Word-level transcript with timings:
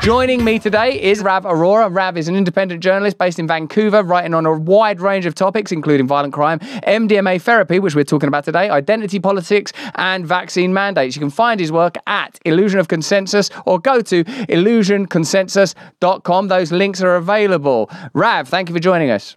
Joining 0.00 0.44
me 0.44 0.58
today 0.58 0.98
is 0.98 1.20
Rav 1.20 1.44
Arora. 1.44 1.94
Rav 1.94 2.16
is 2.16 2.26
an 2.26 2.36
independent 2.36 2.82
journalist 2.82 3.18
based 3.18 3.38
in 3.38 3.46
Vancouver, 3.46 4.02
writing 4.02 4.32
on 4.32 4.46
a 4.46 4.56
wide 4.56 5.02
range 5.02 5.26
of 5.26 5.34
topics, 5.34 5.72
including 5.72 6.06
violent 6.06 6.32
crime, 6.32 6.58
MDMA 6.60 7.42
therapy, 7.42 7.80
which 7.80 7.94
we're 7.94 8.04
talking 8.04 8.28
about 8.28 8.46
today, 8.46 8.70
identity 8.70 9.20
politics, 9.20 9.74
and 9.96 10.26
vaccine 10.26 10.72
mandates. 10.72 11.16
You 11.16 11.20
can 11.20 11.28
find 11.28 11.60
his 11.60 11.70
work 11.70 11.96
at 12.06 12.38
Illusion 12.46 12.80
of 12.80 12.88
Consensus 12.88 13.50
or 13.66 13.78
go 13.78 14.00
to 14.00 14.24
illusionconsensus.com. 14.24 16.48
Those 16.48 16.72
links 16.72 17.02
are 17.02 17.16
available. 17.16 17.90
Rav, 18.14 18.48
thank 18.48 18.70
you 18.70 18.74
for 18.74 18.80
joining 18.80 19.10
us. 19.10 19.36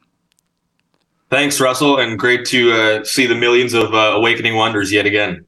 Thanks, 1.30 1.60
Russell, 1.60 2.00
and 2.00 2.18
great 2.18 2.46
to 2.48 2.72
uh, 2.72 3.04
see 3.04 3.28
the 3.28 3.36
millions 3.36 3.74
of 3.74 3.94
uh, 3.94 4.14
awakening 4.16 4.56
wonders 4.56 4.92
yet 4.92 5.06
again 5.06 5.46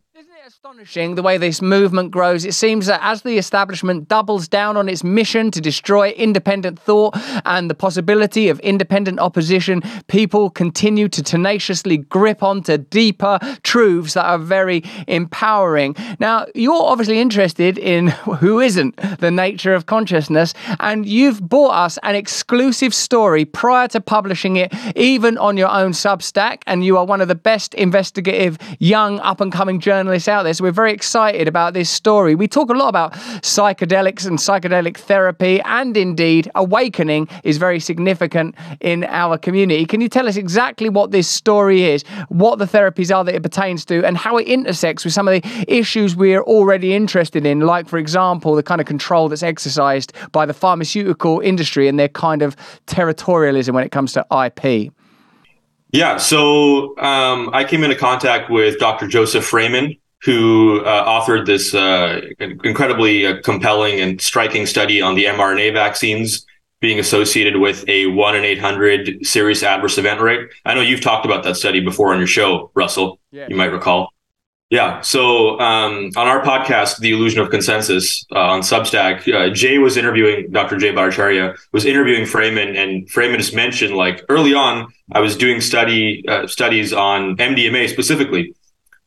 astonishing 0.81 1.13
the 1.13 1.21
way 1.21 1.37
this 1.37 1.61
movement 1.61 2.09
grows. 2.09 2.43
It 2.43 2.55
seems 2.55 2.87
that 2.87 2.99
as 3.03 3.21
the 3.21 3.37
establishment 3.37 4.07
doubles 4.07 4.47
down 4.47 4.77
on 4.77 4.89
its 4.89 5.03
mission 5.03 5.51
to 5.51 5.61
destroy 5.61 6.09
independent 6.09 6.79
thought 6.79 7.15
and 7.45 7.69
the 7.69 7.75
possibility 7.75 8.49
of 8.49 8.59
independent 8.61 9.19
opposition, 9.19 9.83
people 10.07 10.49
continue 10.49 11.07
to 11.09 11.21
tenaciously 11.21 11.97
grip 11.97 12.41
onto 12.41 12.77
deeper 12.79 13.37
truths 13.61 14.15
that 14.15 14.25
are 14.25 14.39
very 14.39 14.83
empowering. 15.07 15.95
Now, 16.19 16.47
you're 16.55 16.73
obviously 16.81 17.19
interested 17.19 17.77
in 17.77 18.07
who 18.39 18.59
isn't 18.59 18.95
the 19.19 19.29
nature 19.29 19.75
of 19.75 19.85
consciousness, 19.85 20.55
and 20.79 21.05
you've 21.05 21.47
bought 21.47 21.75
us 21.75 21.99
an 22.01 22.15
exclusive 22.15 22.95
story 22.95 23.45
prior 23.45 23.87
to 23.89 24.01
publishing 24.01 24.55
it, 24.55 24.73
even 24.95 25.37
on 25.37 25.57
your 25.57 25.69
own 25.69 25.91
Substack. 25.91 26.63
And 26.65 26.83
you 26.83 26.97
are 26.97 27.05
one 27.05 27.21
of 27.21 27.27
the 27.27 27.35
best 27.35 27.75
investigative 27.75 28.57
young 28.79 29.19
up 29.19 29.41
and 29.41 29.51
coming 29.51 29.79
journalists 29.79 30.27
out 30.27 30.41
there. 30.41 30.55
So 30.55 30.70
we're 30.71 30.75
very 30.75 30.93
excited 30.93 31.49
about 31.49 31.73
this 31.73 31.89
story. 31.89 32.33
We 32.33 32.47
talk 32.47 32.69
a 32.69 32.73
lot 32.73 32.87
about 32.87 33.11
psychedelics 33.41 34.25
and 34.25 34.37
psychedelic 34.37 34.95
therapy, 34.95 35.59
and 35.65 35.97
indeed, 35.97 36.49
awakening 36.55 37.27
is 37.43 37.57
very 37.57 37.81
significant 37.81 38.55
in 38.79 39.03
our 39.03 39.37
community. 39.37 39.85
Can 39.85 39.99
you 39.99 40.07
tell 40.07 40.29
us 40.29 40.37
exactly 40.37 40.87
what 40.87 41.11
this 41.11 41.27
story 41.27 41.83
is, 41.83 42.03
what 42.29 42.57
the 42.57 42.63
therapies 42.63 43.13
are 43.13 43.25
that 43.25 43.35
it 43.35 43.43
pertains 43.43 43.83
to, 43.85 44.05
and 44.05 44.17
how 44.17 44.37
it 44.37 44.47
intersects 44.47 45.03
with 45.03 45.13
some 45.13 45.27
of 45.27 45.33
the 45.33 45.65
issues 45.67 46.15
we're 46.15 46.43
already 46.43 46.93
interested 46.93 47.45
in, 47.45 47.59
like, 47.59 47.89
for 47.89 47.97
example, 47.97 48.55
the 48.55 48.63
kind 48.63 48.79
of 48.79 48.87
control 48.87 49.27
that's 49.27 49.43
exercised 49.43 50.13
by 50.31 50.45
the 50.45 50.53
pharmaceutical 50.53 51.41
industry 51.41 51.89
and 51.89 51.99
their 51.99 52.07
kind 52.07 52.41
of 52.41 52.55
territorialism 52.87 53.73
when 53.73 53.83
it 53.83 53.91
comes 53.91 54.13
to 54.13 54.25
IP? 54.45 54.93
Yeah, 55.91 56.15
so 56.15 56.97
um, 56.99 57.49
I 57.51 57.65
came 57.65 57.83
into 57.83 57.97
contact 57.97 58.49
with 58.49 58.79
Dr. 58.79 59.09
Joseph 59.09 59.43
Fraiman, 59.43 59.97
who 60.23 60.81
uh, 60.85 61.05
authored 61.05 61.45
this 61.45 61.73
uh, 61.73 62.21
incredibly 62.39 63.25
uh, 63.25 63.41
compelling 63.41 63.99
and 63.99 64.21
striking 64.21 64.65
study 64.65 65.01
on 65.01 65.15
the 65.15 65.25
mRNA 65.25 65.73
vaccines 65.73 66.45
being 66.79 66.99
associated 66.99 67.57
with 67.57 67.87
a 67.87 68.07
1 68.07 68.35
in 68.35 68.43
800 68.43 69.25
serious 69.25 69.63
adverse 69.63 69.97
event 69.97 70.19
rate. 70.19 70.49
I 70.65 70.73
know 70.73 70.81
you've 70.81 71.01
talked 71.01 71.25
about 71.25 71.43
that 71.43 71.55
study 71.55 71.79
before 71.79 72.11
on 72.11 72.17
your 72.17 72.27
show, 72.27 72.71
Russell. 72.73 73.19
Yeah. 73.31 73.47
You 73.49 73.55
might 73.55 73.71
recall. 73.71 74.11
Yeah. 74.71 75.01
So 75.01 75.59
um, 75.59 76.11
on 76.15 76.27
our 76.27 76.41
podcast, 76.41 76.99
The 76.99 77.11
Illusion 77.11 77.41
of 77.41 77.49
Consensus 77.49 78.25
uh, 78.31 78.39
on 78.39 78.61
Substack, 78.61 79.31
uh, 79.31 79.53
Jay 79.53 79.79
was 79.79 79.97
interviewing 79.97 80.49
Dr. 80.49 80.77
Jay 80.77 80.93
Bhattacharya 80.93 81.57
was 81.73 81.85
interviewing 81.85 82.23
Fraiman, 82.23 82.77
and 82.77 83.05
Fraiman 83.09 83.37
just 83.37 83.53
mentioned 83.53 83.95
like 83.95 84.23
early 84.29 84.53
on, 84.53 84.91
I 85.11 85.19
was 85.19 85.35
doing 85.35 85.59
study 85.59 86.23
uh, 86.25 86.47
studies 86.47 86.93
on 86.93 87.35
MDMA 87.35 87.89
specifically, 87.89 88.55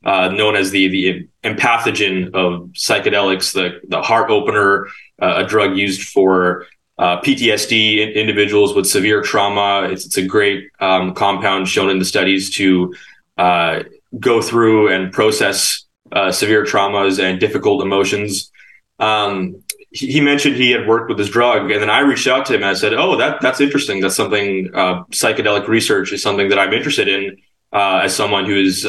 uh, 0.04 0.28
known 0.28 0.56
as 0.56 0.70
the 0.70 0.88
the 0.88 1.28
empathogen 1.42 2.34
of 2.34 2.68
psychedelics, 2.70 3.52
the 3.52 3.80
the 3.88 4.02
heart 4.02 4.30
opener, 4.30 4.86
uh, 5.20 5.44
a 5.44 5.46
drug 5.46 5.76
used 5.76 6.08
for 6.08 6.66
uh, 6.98 7.20
PTSD 7.20 7.98
in 7.98 8.10
individuals 8.10 8.74
with 8.74 8.86
severe 8.86 9.22
trauma. 9.22 9.88
It's, 9.90 10.06
it's 10.06 10.16
a 10.16 10.26
great 10.26 10.70
um, 10.80 11.14
compound 11.14 11.68
shown 11.68 11.90
in 11.90 11.98
the 11.98 12.04
studies 12.04 12.50
to 12.56 12.94
uh, 13.36 13.82
go 14.20 14.40
through 14.40 14.92
and 14.92 15.12
process 15.12 15.84
uh, 16.12 16.30
severe 16.30 16.64
traumas 16.64 17.20
and 17.20 17.40
difficult 17.40 17.82
emotions. 17.82 18.52
Um, 19.00 19.62
he, 19.90 20.12
he 20.12 20.20
mentioned 20.20 20.56
he 20.56 20.70
had 20.70 20.86
worked 20.86 21.08
with 21.08 21.18
this 21.18 21.30
drug, 21.30 21.70
and 21.70 21.82
then 21.82 21.90
I 21.90 22.00
reached 22.00 22.28
out 22.28 22.46
to 22.46 22.54
him 22.54 22.62
and 22.62 22.70
I 22.70 22.74
said, 22.74 22.94
"Oh, 22.94 23.16
that 23.16 23.40
that's 23.40 23.60
interesting. 23.60 24.00
That's 24.00 24.16
something 24.16 24.70
uh, 24.74 25.04
psychedelic 25.04 25.66
research 25.66 26.12
is 26.12 26.22
something 26.22 26.48
that 26.50 26.58
I'm 26.58 26.72
interested 26.72 27.08
in 27.08 27.36
as 27.74 28.14
someone 28.14 28.44
who 28.46 28.56
is." 28.56 28.86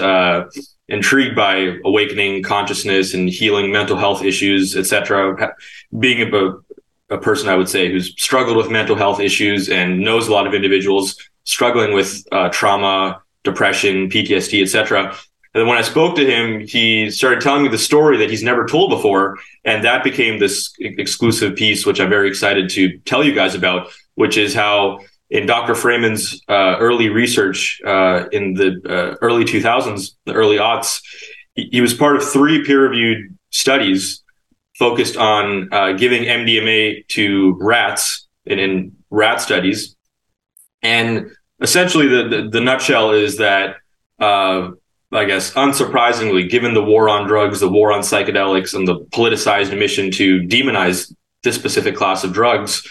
intrigued 0.88 1.36
by 1.36 1.78
awakening 1.84 2.44
consciousness 2.44 3.14
and 3.14 3.30
healing 3.30 3.72
mental 3.72 3.98
health 3.98 4.24
issues, 4.24 4.76
etc. 4.76 5.54
Being 5.98 6.34
a, 6.34 6.54
a 7.10 7.18
person, 7.18 7.50
I 7.50 7.56
would 7.56 7.70
say, 7.70 7.92
who's 7.92 8.14
struggled 8.22 8.58
with 8.58 8.70
mental 8.70 8.96
health 8.96 9.20
issues 9.20 9.70
and 9.70 10.00
knows 10.00 10.28
a 10.28 10.32
lot 10.32 10.48
of 10.48 10.54
individuals 10.54 11.18
struggling 11.44 11.94
with 11.94 12.24
uh, 12.32 12.50
trauma, 12.50 13.22
depression, 13.44 14.10
PTSD, 14.10 14.62
etc. 14.62 15.06
And 15.06 15.62
then 15.62 15.68
when 15.68 15.78
I 15.78 15.84
spoke 15.84 16.16
to 16.18 16.26
him, 16.26 16.68
he 16.68 17.10
started 17.10 17.42
telling 17.42 17.64
me 17.64 17.70
the 17.70 17.78
story 17.78 18.18
that 18.18 18.30
he's 18.30 18.44
never 18.44 18.66
told 18.66 18.90
before, 18.90 19.38
and 19.64 19.84
that 19.86 20.04
became 20.04 20.40
this 20.40 20.74
exclusive 20.80 21.56
piece, 21.56 21.86
which 21.86 22.00
I'm 22.00 22.10
very 22.10 22.28
excited 22.28 22.70
to 22.72 22.98
tell 23.00 23.24
you 23.24 23.34
guys 23.34 23.56
about, 23.56 23.90
which 24.16 24.38
is 24.38 24.54
how 24.54 25.00
in 25.36 25.46
Dr. 25.46 25.76
Fraiman's 25.76 26.42
uh, 26.48 26.78
early 26.80 27.10
research 27.10 27.82
uh, 27.86 28.24
in 28.32 28.54
the 28.54 28.82
uh, 28.88 29.18
early 29.22 29.44
2000s, 29.44 30.12
the 30.24 30.32
early 30.32 30.58
aughts, 30.58 31.02
he, 31.56 31.68
he 31.74 31.82
was 31.82 31.94
part 31.94 32.16
of 32.16 32.24
three 32.24 32.64
peer-reviewed 32.64 33.38
studies 33.50 34.24
focused 34.80 35.18
on 35.18 35.68
uh, 35.74 35.92
giving 35.92 36.24
MDMA 36.24 37.06
to 37.10 37.58
rats 37.60 38.28
in, 38.46 38.60
in, 38.60 38.96
rat 39.10 39.42
studies. 39.42 39.96
And 40.82 41.32
essentially, 41.62 42.08
the, 42.08 42.28
the, 42.30 42.50
the 42.50 42.62
nutshell 42.62 43.12
is 43.12 43.38
that, 43.38 43.76
uh, 44.20 44.72
I 45.12 45.26
guess, 45.26 45.54
unsurprisingly, 45.54 46.50
given 46.50 46.74
the 46.74 46.84
war 46.84 47.10
on 47.10 47.28
drugs, 47.28 47.60
the 47.60 47.70
war 47.70 47.92
on 47.92 48.02
psychedelics, 48.02 48.74
and 48.74 48.88
the 48.88 49.00
politicized 49.14 49.78
mission 49.78 50.12
to 50.12 50.42
demonize 50.44 51.14
this 51.44 51.56
specific 51.56 51.96
class 51.96 52.24
of 52.24 52.32
drugs, 52.34 52.88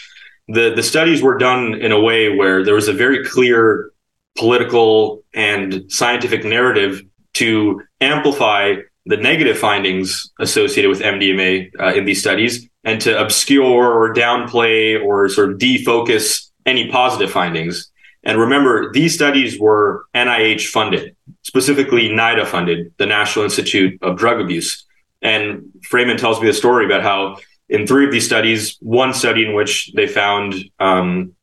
the 0.49 0.75
the 0.75 0.83
studies 0.83 1.23
were 1.23 1.39
done 1.39 1.75
in 1.75 1.93
a 1.93 2.01
way 2.01 2.35
where 2.35 2.65
there 2.65 2.75
was 2.75 2.89
a 2.89 2.93
very 2.93 3.25
clear 3.25 3.91
political 4.37 5.23
and 5.33 5.91
scientific 5.91 6.45
narrative 6.45 7.03
to 7.35 7.83
amplify 8.01 8.75
the 9.07 9.17
negative 9.17 9.59
findings 9.59 10.33
associated 10.39 10.89
with 10.89 11.01
MDMA 11.01 11.71
uh, 11.79 11.95
in 11.95 12.05
these 12.05 12.21
studies 12.21 12.69
and 12.85 13.01
to 13.01 13.21
obscure 13.21 13.93
or 13.93 14.15
downplay 14.15 15.03
or 15.03 15.29
sort 15.29 15.51
of 15.53 15.59
defocus 15.59 16.51
any 16.67 16.91
positive 16.91 17.31
findings. 17.31 17.91
And 18.23 18.39
remember, 18.39 18.91
these 18.93 19.15
studies 19.15 19.61
were 19.61 20.07
NIH 20.15 20.69
funded, 20.69 21.15
specifically 21.43 22.09
NIDA 22.09 22.47
funded, 22.47 22.93
the 22.97 23.07
National 23.07 23.45
Institute 23.45 23.99
of 24.03 24.17
Drug 24.17 24.41
Abuse. 24.41 24.85
And 25.21 25.65
Fraiman 25.91 26.19
tells 26.19 26.41
me 26.41 26.47
the 26.47 26.55
story 26.55 26.87
about 26.87 27.03
how 27.03 27.37
in 27.69 27.87
three 27.87 28.05
of 28.05 28.13
these 28.13 28.27
studies, 28.27 28.77
one 28.81 29.15
study 29.15 29.47
in 29.47 29.55
which 29.55 29.93
they 29.95 30.07
found 30.07 30.55
um, 30.79 31.35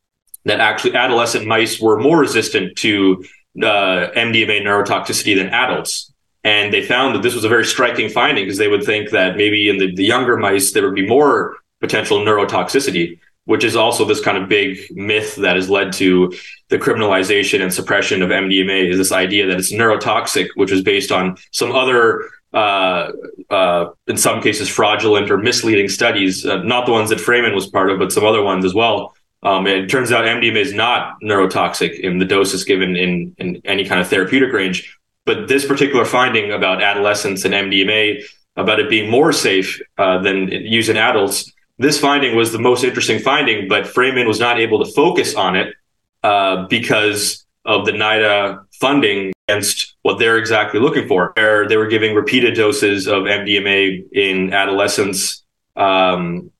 that 0.45 0.59
actually 0.59 0.95
adolescent 0.95 1.45
mice 1.47 1.79
were 1.79 1.99
more 1.99 2.19
resistant 2.19 2.77
to 2.77 3.23
uh, 3.61 4.09
MDMA 4.15 4.61
neurotoxicity 4.61 5.35
than 5.35 5.49
adults. 5.49 6.11
And 6.43 6.73
they 6.73 6.83
found 6.83 7.15
that 7.15 7.21
this 7.21 7.35
was 7.35 7.43
a 7.43 7.49
very 7.49 7.65
striking 7.65 8.09
finding 8.09 8.45
because 8.45 8.57
they 8.57 8.67
would 8.67 8.83
think 8.83 9.11
that 9.11 9.37
maybe 9.37 9.69
in 9.69 9.77
the, 9.77 9.93
the 9.93 10.03
younger 10.03 10.37
mice, 10.37 10.71
there 10.71 10.83
would 10.83 10.95
be 10.95 11.07
more 11.07 11.57
potential 11.79 12.19
neurotoxicity, 12.19 13.19
which 13.45 13.63
is 13.63 13.75
also 13.75 14.05
this 14.05 14.21
kind 14.21 14.37
of 14.37 14.49
big 14.49 14.79
myth 14.91 15.35
that 15.35 15.55
has 15.55 15.69
led 15.69 15.93
to 15.93 16.33
the 16.69 16.79
criminalization 16.79 17.61
and 17.61 17.73
suppression 17.73 18.21
of 18.21 18.29
MDMA 18.29 18.89
is 18.89 18.97
this 18.97 19.11
idea 19.11 19.45
that 19.47 19.59
it's 19.59 19.73
neurotoxic, 19.73 20.47
which 20.55 20.71
is 20.71 20.81
based 20.81 21.11
on 21.11 21.37
some 21.51 21.71
other 21.71 22.27
uh, 22.53 23.11
uh, 23.49 23.89
in 24.07 24.17
some 24.17 24.41
cases, 24.41 24.67
fraudulent 24.67 25.31
or 25.31 25.37
misleading 25.37 25.89
studies, 25.89 26.45
uh, 26.45 26.61
not 26.63 26.85
the 26.85 26.91
ones 26.91 27.09
that 27.09 27.19
Fraiman 27.19 27.55
was 27.55 27.67
part 27.67 27.89
of, 27.89 27.99
but 27.99 28.11
some 28.11 28.25
other 28.25 28.43
ones 28.43 28.65
as 28.65 28.73
well. 28.73 29.15
Um, 29.43 29.65
it 29.67 29.89
turns 29.89 30.11
out 30.11 30.25
MDMA 30.25 30.57
is 30.57 30.73
not 30.73 31.19
neurotoxic 31.23 31.99
in 31.99 32.19
the 32.19 32.25
doses 32.25 32.63
given 32.63 32.95
in, 32.95 33.35
in 33.39 33.61
any 33.65 33.85
kind 33.85 33.99
of 33.99 34.07
therapeutic 34.07 34.53
range. 34.53 34.97
But 35.25 35.47
this 35.47 35.65
particular 35.65 36.05
finding 36.05 36.51
about 36.51 36.81
adolescents 36.81 37.45
and 37.45 37.53
MDMA, 37.53 38.23
about 38.57 38.79
it 38.79 38.89
being 38.89 39.09
more 39.09 39.31
safe 39.31 39.79
uh, 39.97 40.19
than 40.19 40.49
used 40.49 40.89
in 40.89 40.97
adults, 40.97 41.51
this 41.77 41.99
finding 41.99 42.35
was 42.35 42.51
the 42.51 42.59
most 42.59 42.83
interesting 42.83 43.19
finding, 43.19 43.67
but 43.67 43.85
Fraiman 43.85 44.27
was 44.27 44.39
not 44.39 44.59
able 44.59 44.83
to 44.83 44.91
focus 44.91 45.35
on 45.35 45.55
it 45.55 45.73
uh, 46.23 46.67
because 46.67 47.45
of 47.65 47.85
the 47.85 47.91
NIDA 47.91 48.63
funding 48.79 49.33
against 49.47 49.90
what 50.03 50.17
they're 50.17 50.37
exactly 50.37 50.79
looking 50.79 51.07
for. 51.07 51.33
They 51.35 51.77
were 51.77 51.87
giving 51.87 52.15
repeated 52.15 52.55
doses 52.55 53.07
of 53.07 53.23
MDMA 53.23 54.11
in 54.11 54.53
adolescents, 54.53 55.43
um, 55.75 56.51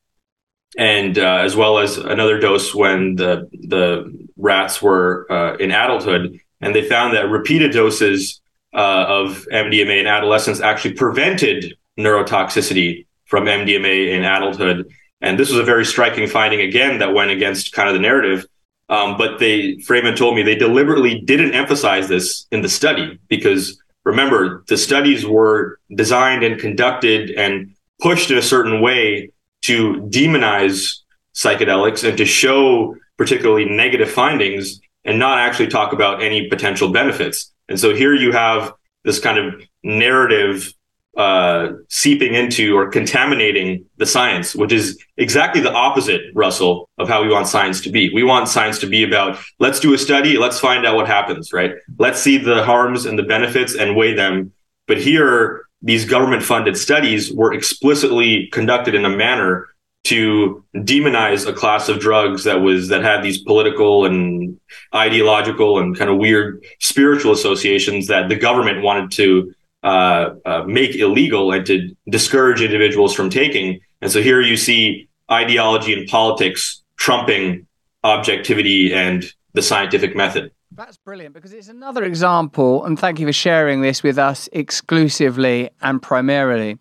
and 0.78 1.18
uh, 1.18 1.42
as 1.44 1.56
well 1.56 1.80
as 1.80 1.98
another 1.98 2.40
dose 2.40 2.74
when 2.74 3.16
the 3.16 3.50
the 3.52 4.28
rats 4.38 4.82
were 4.82 5.28
uh, 5.32 5.58
in 5.58 5.72
adulthood, 5.72 6.40
and 6.62 6.76
they 6.76 6.88
found 6.88 7.16
that 7.16 7.30
repeated 7.30 7.72
doses 7.72 8.42
uh, 8.74 9.06
of 9.08 9.48
MDMA 9.52 10.00
in 10.00 10.08
adolescents 10.08 10.62
actually 10.62 10.94
prevented 10.94 11.76
neurotoxicity 12.00 13.06
from 13.26 13.46
MDMA 13.46 14.12
in 14.12 14.24
adulthood. 14.24 14.90
And 15.20 15.38
this 15.38 15.50
was 15.50 15.60
a 15.60 15.64
very 15.64 15.86
striking 15.86 16.28
finding 16.28 16.62
again 16.62 17.00
that 17.00 17.14
went 17.14 17.32
against 17.32 17.74
kind 17.74 17.88
of 17.88 17.94
the 17.94 18.02
narrative 18.02 18.46
um, 18.92 19.18
but 19.18 19.40
they, 19.40 19.78
Fraiman 19.78 20.18
told 20.18 20.36
me 20.36 20.44
they 20.44 20.56
deliberately 20.56 21.22
didn't 21.22 21.54
emphasize 21.54 22.10
this 22.10 22.46
in 22.52 22.62
the 22.62 22.70
study 22.70 23.18
because 23.30 23.82
remember, 24.04 24.66
the 24.68 24.78
studies 24.78 25.26
were 25.26 25.80
designed 25.96 26.44
and 26.44 26.60
conducted 26.60 27.32
and 27.32 27.74
pushed 28.02 28.30
in 28.30 28.38
a 28.38 28.42
certain 28.42 28.82
way 28.82 29.32
to 29.62 29.94
demonize 30.12 30.98
psychedelics 31.34 32.08
and 32.08 32.18
to 32.18 32.26
show 32.26 32.96
particularly 33.18 33.66
negative 33.66 34.12
findings 34.12 34.82
and 35.06 35.18
not 35.18 35.40
actually 35.40 35.68
talk 35.68 35.94
about 35.94 36.22
any 36.22 36.50
potential 36.50 36.92
benefits. 36.92 37.52
And 37.70 37.80
so 37.80 37.96
here 37.96 38.14
you 38.14 38.34
have 38.34 38.74
this 39.06 39.20
kind 39.20 39.38
of 39.38 39.62
narrative 39.84 40.74
uh, 41.18 41.74
seeping 41.90 42.36
into 42.36 42.78
or 42.78 42.90
contaminating 42.90 43.86
the 43.98 44.06
science, 44.06 44.56
which 44.56 44.72
is 44.72 44.98
exactly 45.18 45.62
the 45.62 45.72
opposite, 45.72 46.22
Russell, 46.34 46.90
of 46.98 47.10
how 47.10 47.22
we 47.22 47.30
want 47.30 47.48
science 47.48 47.82
to 47.82 47.90
be. 47.90 48.14
We 48.14 48.24
want 48.24 48.48
science 48.48 48.80
to 48.80 48.88
be 48.88 49.04
about 49.04 49.38
let's 49.60 49.80
do 49.80 49.94
a 49.94 49.98
study, 49.98 50.38
let's 50.38 50.60
find 50.60 50.86
out 50.86 50.96
what 50.96 51.08
happens, 51.08 51.52
right? 51.52 51.74
Let's 51.98 52.22
see 52.22 52.38
the 52.38 52.64
harms 52.64 53.06
and 53.06 53.20
the 53.20 53.24
benefits 53.24 53.76
and 53.76 53.96
weigh 53.96 54.14
them. 54.14 54.54
But 54.88 55.00
here, 55.00 55.66
these 55.82 56.06
government 56.06 56.44
funded 56.44 56.78
studies 56.78 57.34
were 57.34 57.54
explicitly 57.54 58.48
conducted 58.48 58.96
in 58.96 59.04
a 59.04 59.10
manner 59.10 59.68
to 60.04 60.64
demonize 60.76 61.48
a 61.48 61.54
class 61.54 61.88
of 61.88 62.00
drugs 62.00 62.44
that 62.44 62.62
was 62.62 62.88
that 62.88 63.04
had 63.04 63.22
these 63.22 63.40
political 63.40 64.06
and 64.06 64.60
ideological 64.96 65.78
and 65.78 65.98
kind 65.98 66.10
of 66.10 66.18
weird 66.18 66.64
spiritual 66.80 67.32
associations 67.32 68.08
that 68.08 68.28
the 68.28 68.36
government 68.36 68.82
wanted 68.82 69.12
to 69.12 69.54
uh, 69.84 70.36
uh, 70.46 70.64
make 70.68 70.96
illegal 70.96 71.52
and 71.52 71.66
to 71.66 71.96
discourage 72.10 72.62
individuals 72.62 73.14
from 73.14 73.30
taking. 73.30 73.80
And 74.02 74.12
so 74.12 74.22
here 74.22 74.42
you 74.42 74.58
see 74.58 75.08
ideology 75.32 75.94
and 75.94 76.08
politics 76.08 76.84
trumping 76.98 77.66
objectivity 78.04 78.94
and 78.94 79.26
the 79.54 79.62
scientific 79.62 80.16
method. 80.16 80.52
That's 80.74 80.96
brilliant 80.96 81.34
because 81.34 81.52
it's 81.52 81.68
another 81.68 82.06
example, 82.06 82.86
and 82.86 82.98
thank 82.98 83.20
you 83.20 83.28
for 83.28 83.34
sharing 83.34 83.82
this 83.82 84.04
with 84.04 84.18
us 84.18 84.48
exclusively 84.54 85.70
and 85.82 86.02
primarily, 86.02 86.78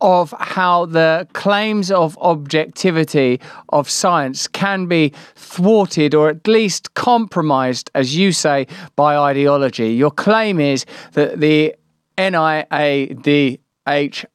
of 0.00 0.32
how 0.38 0.86
the 0.86 1.28
claims 1.34 1.90
of 1.90 2.16
objectivity 2.18 3.40
of 3.68 3.90
science 3.90 4.48
can 4.48 4.86
be 4.86 5.12
thwarted 5.34 6.14
or 6.14 6.30
at 6.30 6.48
least 6.48 6.94
compromised, 6.94 7.90
as 7.94 8.16
you 8.16 8.32
say, 8.32 8.66
by 8.96 9.14
ideology. 9.14 9.92
Your 9.92 10.10
claim 10.10 10.58
is 10.58 10.86
that 11.12 11.38
the 11.38 11.74
NIADH 12.18 13.58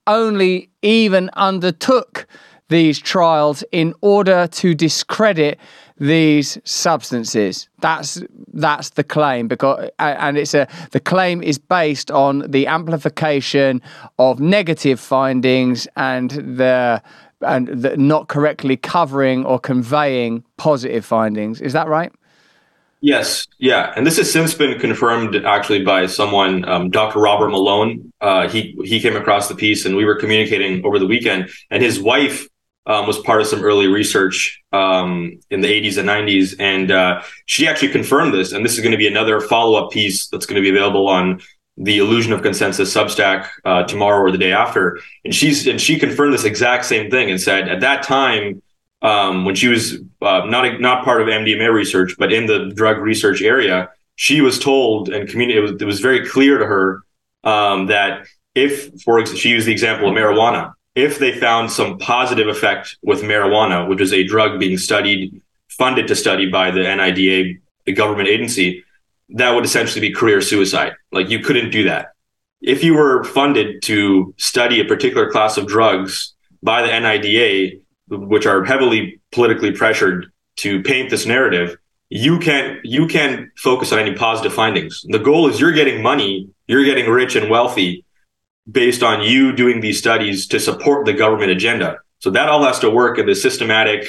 only 0.08 0.70
even 0.82 1.30
undertook 1.34 2.28
these 2.70 3.00
trials 3.00 3.64
in 3.72 3.94
order 4.02 4.48
to 4.48 4.76
discredit 4.76 5.60
these 5.98 6.58
substances. 6.64 7.68
That's 7.80 8.24
that's 8.54 8.92
the 8.92 9.04
claim 9.04 9.48
because 9.48 9.90
and 10.00 10.38
it's 10.38 10.54
a 10.54 10.68
the 10.92 11.00
claim 11.00 11.44
is 11.44 11.58
based 11.58 12.10
on 12.10 12.50
the 12.50 12.68
amplification 12.68 13.82
of 14.18 14.40
negative 14.40 15.00
findings 15.00 15.88
and 15.98 16.32
the 16.32 17.02
and 17.42 17.68
the 17.68 17.98
not 17.98 18.28
correctly 18.28 18.78
covering 18.78 19.46
or 19.46 19.60
conveying 19.60 20.44
positive 20.58 21.06
findings. 21.06 21.60
Is 21.60 21.74
that 21.74 21.88
right? 21.88 22.12
Yes, 23.02 23.48
yeah, 23.60 23.94
and 23.96 24.06
this 24.06 24.18
has 24.18 24.32
since 24.32 24.54
been 24.54 24.78
confirmed 24.78 25.36
actually 25.46 25.84
by 25.86 26.06
someone, 26.06 26.68
um, 26.68 26.90
Dr. 26.90 27.20
Robert 27.20 27.50
Malone. 27.50 28.12
Uh, 28.20 28.50
he 28.50 28.78
he 28.84 29.00
came 29.00 29.16
across 29.16 29.48
the 29.48 29.56
piece, 29.56 29.86
and 29.86 29.96
we 29.96 30.04
were 30.04 30.16
communicating 30.16 30.86
over 30.86 31.00
the 31.00 31.08
weekend. 31.08 31.50
And 31.72 31.82
his 31.82 32.02
wife 32.02 32.46
um, 32.86 33.08
was 33.08 33.18
part 33.20 33.40
of 33.40 33.48
some 33.48 33.64
early 33.64 33.88
research 33.88 34.62
um, 34.74 35.40
in 35.50 35.62
the 35.62 35.68
80s 35.68 35.98
and 35.98 36.10
90s, 36.10 36.56
and 36.60 36.92
uh, 36.92 37.22
she 37.46 37.68
actually 37.68 37.90
confirmed 37.90 38.34
this. 38.34 38.52
And 38.52 38.66
this 38.66 38.74
is 38.74 38.80
going 38.80 38.92
to 38.92 38.98
be 38.98 39.08
another 39.08 39.40
follow 39.40 39.82
up 39.82 39.92
piece 39.92 40.28
that's 40.28 40.46
going 40.46 40.62
to 40.62 40.62
be 40.62 40.76
available 40.76 41.08
on 41.08 41.40
the 41.78 42.00
Illusion 42.00 42.34
of 42.34 42.42
Consensus 42.42 42.94
Substack 42.94 43.48
uh, 43.64 43.84
tomorrow 43.84 44.22
or 44.22 44.32
the 44.32 44.38
day 44.38 44.52
after. 44.52 45.00
And 45.24 45.34
she's 45.34 45.66
and 45.68 45.80
she 45.80 45.98
confirmed 45.98 46.34
this 46.34 46.44
exact 46.44 46.84
same 46.84 47.10
thing 47.10 47.32
and 47.32 47.40
said 47.40 47.70
at 47.70 47.80
that 47.80 48.04
time 48.04 48.62
um, 49.02 49.46
when 49.46 49.56
she 49.56 49.68
was 49.68 49.98
uh, 50.22 50.42
not 50.46 50.66
a, 50.66 50.78
not 50.80 51.04
part 51.06 51.22
of 51.22 51.28
MDMA 51.28 51.74
research, 51.74 52.16
but 52.18 52.34
in 52.34 52.46
the 52.46 52.72
drug 52.76 52.98
research 52.98 53.42
area, 53.42 53.90
she 54.16 54.42
was 54.42 54.60
told 54.60 55.10
and 55.10 55.30
community 55.30 55.58
it 55.58 55.62
was, 55.62 55.72
it 55.82 55.86
was 55.86 56.00
very 56.00 56.28
clear 56.28 56.58
to 56.58 56.66
her 56.66 57.02
um, 57.44 57.88
that 57.88 58.28
if, 58.56 59.02
for 59.04 59.20
example, 59.20 59.40
she 59.40 59.50
used 59.50 59.68
the 59.68 59.72
example 59.72 60.10
of 60.10 60.16
marijuana, 60.16 60.74
if 60.96 61.20
they 61.20 61.32
found 61.40 61.72
some 61.72 61.98
positive 61.98 62.48
effect 62.48 62.98
with 63.02 63.22
marijuana, 63.22 63.88
which 63.88 64.02
is 64.02 64.12
a 64.12 64.24
drug 64.26 64.60
being 64.60 64.78
studied, 64.78 65.42
funded 65.70 66.08
to 66.08 66.16
study 66.16 66.50
by 66.50 66.72
the 66.72 66.82
NIDA, 66.82 67.60
the 67.86 67.94
government 67.94 68.28
agency, 68.28 68.84
that 69.30 69.52
would 69.52 69.64
essentially 69.64 70.02
be 70.02 70.14
career 70.14 70.42
suicide. 70.42 70.94
Like 71.12 71.30
you 71.30 71.40
couldn't 71.40 71.70
do 71.70 71.84
that. 71.86 72.14
If 72.62 72.84
you 72.84 72.96
were 72.96 73.24
funded 73.24 73.82
to 73.84 74.34
study 74.38 74.82
a 74.82 74.86
particular 74.86 75.32
class 75.32 75.58
of 75.58 75.68
drugs 75.68 76.34
by 76.62 76.82
the 76.82 76.90
NIDA, 76.90 77.80
which 78.10 78.46
are 78.46 78.64
heavily 78.64 79.20
politically 79.32 79.72
pressured 79.72 80.32
to 80.58 80.82
paint 80.84 81.10
this 81.10 81.26
narrative, 81.26 81.78
you 82.10 82.40
can 82.40 82.80
you 82.84 83.08
can 83.08 83.52
focus 83.58 83.92
on 83.92 84.00
any 84.00 84.16
positive 84.16 84.54
findings. 84.54 85.06
The 85.08 85.20
goal 85.20 85.48
is 85.48 85.60
you're 85.60 85.72
getting 85.72 86.02
money, 86.02 86.50
you're 86.68 86.84
getting 86.84 87.10
rich 87.10 87.36
and 87.36 87.50
wealthy 87.50 88.06
based 88.70 89.04
on 89.04 89.24
you 89.24 89.52
doing 89.52 89.80
these 89.80 89.98
studies 89.98 90.48
to 90.48 90.60
support 90.60 91.06
the 91.06 91.14
government 91.14 91.52
agenda. 91.52 92.00
So 92.20 92.30
that 92.32 92.50
all 92.50 92.64
has 92.64 92.80
to 92.80 92.90
work 92.90 93.18
in 93.18 93.26
this 93.26 93.42
systematic, 93.42 94.08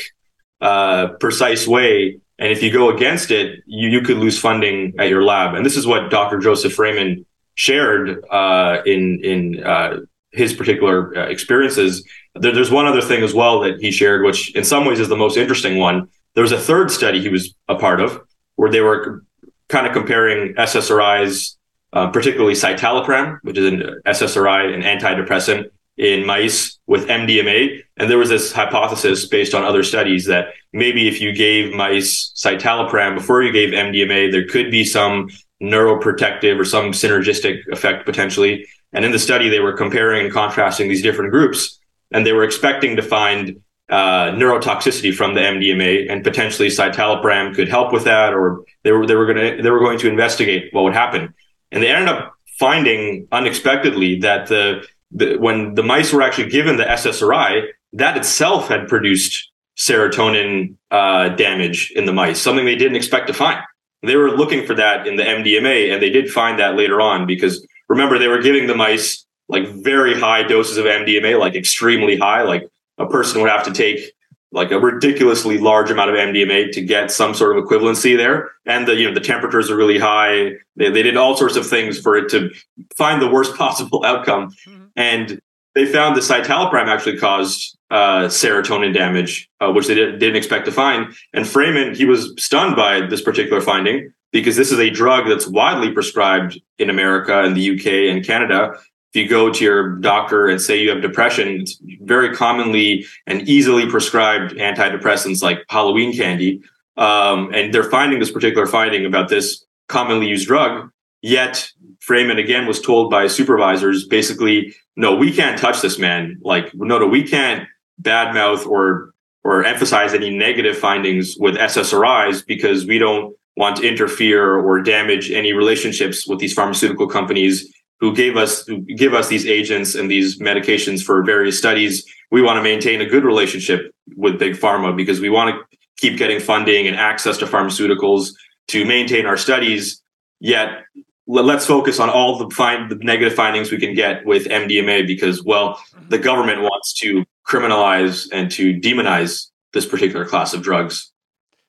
uh, 0.61 1.09
precise 1.21 1.67
way. 1.67 2.19
And 2.39 2.51
if 2.51 2.63
you 2.63 2.73
go 2.73 2.91
against 2.91 3.31
it, 3.31 3.63
you, 3.67 3.89
you 3.89 4.01
could 4.01 4.17
lose 4.17 4.39
funding 4.39 4.95
at 4.99 5.09
your 5.09 5.23
lab. 5.23 5.55
And 5.55 5.65
this 5.65 5.77
is 5.77 5.87
what 5.87 6.11
Dr. 6.11 6.39
Joseph 6.39 6.75
Fraiman 6.75 7.25
shared 7.55 8.25
uh, 8.31 8.83
in 8.87 9.23
in 9.23 9.65
uh, 9.65 9.99
his 10.33 10.55
particular 10.55 11.17
uh, 11.17 11.29
experiences. 11.29 12.05
There, 12.35 12.53
there's 12.53 12.71
one 12.71 12.87
other 12.87 13.03
thing 13.03 13.23
as 13.23 13.35
well 13.35 13.61
that 13.61 13.81
he 13.81 13.91
shared, 13.91 14.25
which 14.25 14.55
in 14.55 14.65
some 14.65 14.85
ways 14.85 15.01
is 15.01 15.09
the 15.09 15.17
most 15.17 15.37
interesting 15.37 15.79
one. 15.79 16.09
There 16.35 16.43
was 16.43 16.53
a 16.53 16.61
third 16.61 16.91
study 16.91 17.21
he 17.21 17.29
was 17.29 17.55
a 17.69 17.75
part 17.75 18.01
of 18.01 18.21
where 18.57 18.71
they 18.71 18.81
were 18.81 19.25
kind 19.69 19.87
of 19.87 19.93
comparing 19.93 20.55
SSRIs, 20.55 21.57
uh, 21.93 22.11
particularly 22.11 22.55
citalopram, 22.55 23.39
which 23.43 23.59
is 23.59 23.73
an 23.73 24.01
SSRI, 24.07 24.75
an 24.75 24.83
antidepressant 24.83 25.71
in 25.97 26.25
mice 26.25 26.79
with 26.87 27.09
MDMA. 27.09 27.83
And 27.97 28.11
there 28.11 28.19
was 28.19 28.29
this 28.29 28.53
hypothesis 28.53 29.27
based 29.27 29.55
on 29.55 29.65
other 29.65 29.83
studies 29.83 30.27
that 30.27 30.49
maybe 30.73 31.09
if 31.09 31.21
you 31.21 31.33
gave 31.33 31.75
mice 31.75 32.33
citalopram 32.37 33.15
before 33.15 33.43
you 33.43 33.53
gave 33.53 33.71
MDMA, 33.71 34.33
there 34.33 34.47
could 34.47 34.71
be 34.71 34.85
some 34.85 35.29
neuroprotective 35.63 36.59
or 36.59 36.65
some 36.65 36.93
synergistic 36.93 37.67
effect 37.71 38.07
potentially. 38.07 38.67
And 38.93 39.05
in 39.05 39.13
the 39.13 39.19
study, 39.19 39.49
they 39.49 39.61
were 39.61 39.75
comparing 39.75 40.25
and 40.25 40.33
contrasting 40.33 40.89
these 40.89 41.03
different 41.03 41.33
groups, 41.33 41.80
and 42.13 42.27
they 42.27 42.33
were 42.33 42.45
expecting 42.45 42.97
to 42.97 43.03
find 43.03 43.61
uh, 43.91 44.31
neurotoxicity 44.33 45.13
from 45.13 45.35
the 45.35 45.41
MDMA, 45.41 46.11
and 46.11 46.23
potentially 46.23 46.69
citalopram 46.69 47.55
could 47.55 47.69
help 47.69 47.93
with 47.93 48.05
that, 48.05 48.33
or 48.33 48.65
they 48.85 48.93
were 48.93 49.07
they 49.07 49.17
were 49.17 49.27
going 49.27 49.57
to 49.57 49.63
they 49.63 49.71
were 49.71 49.81
going 49.81 49.99
to 49.99 50.09
investigate 50.09 50.73
what 50.73 50.85
would 50.85 50.95
happen. 50.95 51.35
And 51.73 51.83
they 51.83 51.89
ended 51.89 52.09
up 52.09 52.35
finding 52.59 53.27
unexpectedly 53.33 54.21
that 54.21 54.49
the, 54.49 54.87
the 55.11 55.37
when 55.37 55.75
the 55.75 55.83
mice 55.83 56.13
were 56.13 56.23
actually 56.23 56.51
given 56.51 56.77
the 56.77 56.85
SSRI, 56.85 57.69
that 57.95 58.17
itself 58.17 58.69
had 58.69 58.87
produced 58.87 59.51
serotonin 59.77 60.77
uh, 60.91 61.31
damage 61.31 61.91
in 61.97 62.05
the 62.05 62.13
mice, 62.13 62.41
something 62.41 62.67
they 62.67 62.77
didn't 62.77 62.97
expect 62.97 63.27
to 63.27 63.33
find. 63.33 63.61
They 64.03 64.17
were 64.17 64.31
looking 64.31 64.67
for 64.67 64.75
that 64.75 65.07
in 65.07 65.17
the 65.17 65.23
MDMA, 65.25 65.93
and 65.93 66.03
they 66.03 66.11
did 66.11 66.31
find 66.31 66.59
that 66.59 66.77
later 66.77 67.01
on 67.01 67.27
because 67.27 67.67
remember 67.89 68.19
they 68.19 68.29
were 68.29 68.41
giving 68.41 68.67
the 68.67 68.75
mice 68.75 69.27
like 69.51 69.69
very 69.69 70.19
high 70.19 70.43
doses 70.43 70.77
of 70.77 70.87
MDMA, 70.87 71.39
like 71.39 71.55
extremely 71.55 72.17
high. 72.17 72.43
Like 72.43 72.69
a 72.99 73.07
person 73.07 73.41
would 73.41 73.51
have 73.51 73.65
to 73.65 73.73
take 73.73 74.13
like 74.53 74.71
a 74.71 74.81
ridiculously 74.81 75.59
large 75.59 75.91
amount 75.91 76.11
of 76.11 76.17
MDMA 76.17 76.73
to 76.73 76.81
get 76.81 77.11
some 77.11 77.35
sort 77.35 77.57
of 77.57 77.65
equivalency 77.65 78.17
there. 78.17 78.53
And 78.67 78.87
the 78.87 78.97
you 78.97 79.09
know 79.09 79.15
the 79.15 79.21
temperatures 79.21 79.71
are 79.71 79.77
really 79.77 79.99
high. 79.99 80.53
They, 80.77 80.91
they 80.91 81.03
did 81.03 81.17
all 81.17 81.37
sorts 81.37 81.57
of 81.57 81.67
things 81.67 81.99
for 81.99 82.17
it 82.17 82.29
to 82.31 82.51
find 82.97 83.21
the 83.21 83.31
worst 83.31 83.55
possible 83.57 84.05
outcome. 84.05 84.51
Mm-hmm. 84.67 84.85
And 84.97 85.41
they 85.75 85.87
found 85.87 86.17
the 86.17 86.21
citalopram 86.21 86.87
actually 86.87 87.19
caused 87.19 87.79
uh, 87.91 88.25
serotonin 88.25 88.93
damage, 88.93 89.49
uh, 89.61 89.73
which 89.73 89.87
they 89.87 89.95
did, 89.95 90.19
didn't 90.19 90.37
expect 90.37 90.65
to 90.67 90.73
find. 90.73 91.15
And 91.33 91.45
Fraiman, 91.45 91.97
he 91.97 92.05
was 92.05 92.35
stunned 92.39 92.75
by 92.75 93.07
this 93.07 93.23
particular 93.23 93.61
finding 93.61 94.13
because 94.33 94.57
this 94.57 94.73
is 94.73 94.79
a 94.79 94.91
drug 94.91 95.29
that's 95.29 95.47
widely 95.47 95.93
prescribed 95.93 96.61
in 96.79 96.91
America 96.91 97.43
and 97.43 97.57
the 97.57 97.71
UK 97.71 98.13
and 98.15 98.25
Canada 98.25 98.75
if 99.13 99.21
you 99.21 99.29
go 99.29 99.51
to 99.51 99.65
your 99.65 99.97
doctor 99.97 100.47
and 100.47 100.61
say 100.61 100.81
you 100.81 100.91
have 100.91 101.03
depression, 101.03 101.61
it's 101.61 101.81
very 102.03 102.35
commonly 102.35 103.05
and 103.27 103.49
easily 103.49 103.91
prescribed 103.91 104.53
antidepressants 104.53 105.43
like 105.43 105.65
Halloween 105.69 106.17
candy. 106.17 106.63
Um, 106.97 107.53
and 107.53 107.75
they're 107.75 107.91
finding 107.91 108.21
this 108.21 108.31
particular 108.31 108.67
finding 108.67 109.05
about 109.05 109.29
this 109.29 109.65
commonly 109.89 110.29
used 110.29 110.47
drug. 110.47 110.91
Yet 111.23 111.71
Fraiman 112.09 112.39
again 112.39 112.67
was 112.67 112.81
told 112.81 113.11
by 113.11 113.27
supervisors 113.27 114.07
basically, 114.07 114.75
no, 114.97 115.17
we 115.17 115.33
can't 115.33 115.59
touch 115.59 115.83
this 115.83 115.99
man. 115.99 116.39
Like, 116.43 116.73
no, 116.73 116.99
no, 116.99 117.07
we 117.07 117.27
can't 117.27 117.69
badmouth 118.01 118.67
or 118.67 119.13
or 119.43 119.65
emphasize 119.65 120.13
any 120.13 120.31
negative 120.31 120.77
findings 120.77 121.35
with 121.39 121.57
SSRIs 121.57 122.47
because 122.47 122.85
we 122.87 122.99
don't 122.99 123.35
want 123.57 123.77
to 123.79 123.89
interfere 123.89 124.59
or 124.59 124.83
damage 124.83 125.31
any 125.31 125.55
relationships 125.55 126.27
with 126.27 126.39
these 126.39 126.53
pharmaceutical 126.53 127.09
companies 127.09 127.73
who 128.01 128.15
gave 128.15 128.37
us 128.37 128.67
who 128.67 128.81
give 128.81 129.15
us 129.15 129.29
these 129.29 129.47
agents 129.47 129.95
and 129.95 130.11
these 130.11 130.39
medications 130.39 131.03
for 131.03 131.23
various 131.23 131.59
studies. 131.59 132.05
We 132.31 132.43
want 132.43 132.57
to 132.57 132.63
maintain 132.63 133.01
a 133.01 133.07
good 133.07 133.25
relationship 133.25 133.95
with 134.17 134.39
big 134.39 134.55
pharma 134.55 134.97
because 134.97 135.21
we 135.21 135.31
want 135.31 135.55
to 135.55 135.79
keep 135.97 136.19
getting 136.19 136.41
funding 136.41 136.87
and 136.87 136.97
access 136.97 137.37
to 137.39 137.47
pharmaceuticals 137.47 138.33
to 138.69 138.85
maintain 138.85 139.27
our 139.27 139.37
studies. 139.37 140.03
Yet 140.41 140.85
let's 141.27 141.67
focus 141.67 142.01
on 142.01 142.09
all 142.09 142.39
the 142.39 142.55
find 142.55 142.91
the 142.91 142.97
negative 142.97 143.35
findings 143.35 143.71
we 143.71 143.79
can 143.79 143.95
get 143.95 144.25
with 144.25 144.47
MDMA 144.47 145.07
because 145.07 145.45
well 145.45 145.81
the 146.09 146.19
government 146.19 146.63
wants 146.63 146.93
to 146.95 147.25
criminalize 147.47 148.29
and 148.33 148.51
to 148.53 148.75
demonize 148.81 149.49
this 149.73 149.87
particular 149.87 150.25
class 150.25 150.55
of 150.55 150.63
drugs. 150.63 151.10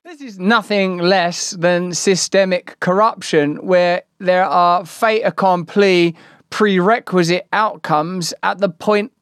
This 0.04 0.20
is 0.20 0.36
nothing 0.40 0.98
less 0.98 1.52
than 1.52 1.94
systemic 1.94 2.76
corruption 2.80 3.64
where 3.64 4.02
there 4.18 4.44
are 4.44 4.84
fait 4.84 5.22
accompli 5.22 6.16
prerequisite 6.50 7.46
outcomes 7.52 8.34
at 8.42 8.58
the 8.58 8.68
point 8.68 9.12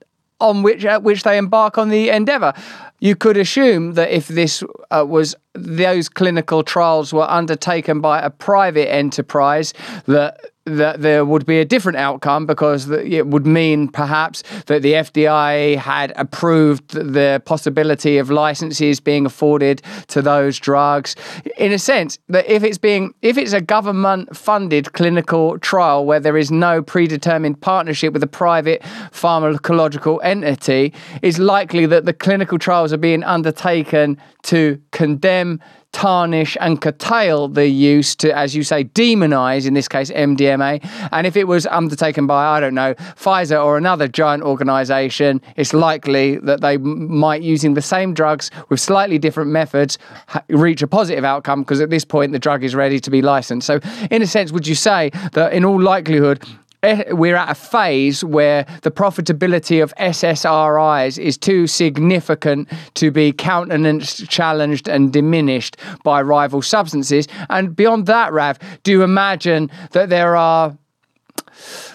on 0.40 0.62
which 0.62 0.86
at 0.86 1.02
which 1.02 1.22
they 1.22 1.36
embark 1.36 1.76
on 1.76 1.90
the 1.90 2.08
endeavor. 2.08 2.54
You 2.98 3.14
could 3.14 3.36
assume 3.36 3.92
that 3.92 4.10
if 4.10 4.28
this 4.28 4.64
uh, 4.90 5.04
was 5.06 5.34
those 5.54 6.08
clinical 6.08 6.62
trials 6.62 7.12
were 7.12 7.28
undertaken 7.28 8.00
by 8.00 8.20
a 8.20 8.30
private 8.30 8.92
enterprise 8.92 9.74
that 10.06 10.40
that 10.66 11.00
there 11.00 11.24
would 11.24 11.46
be 11.46 11.58
a 11.58 11.64
different 11.64 11.98
outcome 11.98 12.46
because 12.46 12.90
it 12.90 13.26
would 13.26 13.46
mean 13.46 13.88
perhaps 13.88 14.42
that 14.66 14.82
the 14.82 14.92
FDA 14.92 15.76
had 15.76 16.12
approved 16.16 16.90
the 16.90 17.42
possibility 17.44 18.18
of 18.18 18.30
licenses 18.30 19.00
being 19.00 19.26
afforded 19.26 19.82
to 20.08 20.20
those 20.22 20.58
drugs. 20.58 21.16
In 21.56 21.72
a 21.72 21.78
sense, 21.78 22.18
that 22.28 22.48
if 22.48 22.62
it's 22.62 22.78
being 22.78 23.14
if 23.22 23.38
it's 23.38 23.52
a 23.52 23.60
government 23.60 24.36
funded 24.36 24.92
clinical 24.92 25.58
trial 25.58 26.04
where 26.04 26.20
there 26.20 26.36
is 26.36 26.50
no 26.50 26.82
predetermined 26.82 27.60
partnership 27.60 28.12
with 28.12 28.22
a 28.22 28.28
private 28.28 28.82
pharmacological 29.12 30.20
entity, 30.22 30.92
it's 31.22 31.38
likely 31.38 31.86
that 31.86 32.04
the 32.04 32.12
clinical 32.12 32.58
trials 32.58 32.92
are 32.92 32.98
being 32.98 33.24
undertaken 33.24 34.18
to 34.42 34.79
condemn 34.92 35.60
tarnish 35.92 36.56
and 36.60 36.80
curtail 36.80 37.48
the 37.48 37.66
use 37.66 38.14
to, 38.14 38.36
as 38.36 38.54
you 38.54 38.62
say, 38.62 38.84
demonize, 38.84 39.66
in 39.66 39.74
this 39.74 39.88
case, 39.88 40.10
MDMA. 40.10 40.86
And 41.10 41.26
if 41.26 41.36
it 41.36 41.48
was 41.48 41.66
undertaken 41.66 42.26
by, 42.26 42.56
I 42.56 42.60
don't 42.60 42.74
know, 42.74 42.94
Pfizer 42.94 43.62
or 43.62 43.76
another 43.76 44.06
giant 44.06 44.42
organization, 44.42 45.42
it's 45.56 45.74
likely 45.74 46.36
that 46.38 46.60
they 46.60 46.76
might, 46.76 47.42
using 47.42 47.74
the 47.74 47.82
same 47.82 48.14
drugs 48.14 48.50
with 48.68 48.80
slightly 48.80 49.18
different 49.18 49.50
methods, 49.50 49.98
reach 50.48 50.82
a 50.82 50.86
positive 50.86 51.24
outcome 51.24 51.62
because 51.62 51.80
at 51.80 51.90
this 51.90 52.04
point 52.04 52.32
the 52.32 52.38
drug 52.38 52.62
is 52.62 52.74
ready 52.74 53.00
to 53.00 53.10
be 53.10 53.20
licensed. 53.20 53.66
So, 53.66 53.80
in 54.10 54.22
a 54.22 54.26
sense, 54.26 54.52
would 54.52 54.66
you 54.66 54.74
say 54.74 55.10
that 55.32 55.52
in 55.52 55.64
all 55.64 55.80
likelihood, 55.80 56.44
Eh, 56.82 57.12
we're 57.12 57.36
at 57.36 57.50
a 57.50 57.54
phase 57.54 58.24
where 58.24 58.64
the 58.82 58.90
profitability 58.90 59.82
of 59.82 59.94
SSRIs 59.96 61.18
is 61.18 61.36
too 61.36 61.66
significant 61.66 62.68
to 62.94 63.10
be 63.10 63.32
countenanced, 63.32 64.28
challenged, 64.30 64.88
and 64.88 65.12
diminished 65.12 65.76
by 66.04 66.22
rival 66.22 66.62
substances. 66.62 67.28
And 67.50 67.76
beyond 67.76 68.06
that, 68.06 68.32
Rav, 68.32 68.58
do 68.82 68.92
you 68.92 69.02
imagine 69.02 69.70
that 69.92 70.08
there 70.08 70.36
are 70.36 70.76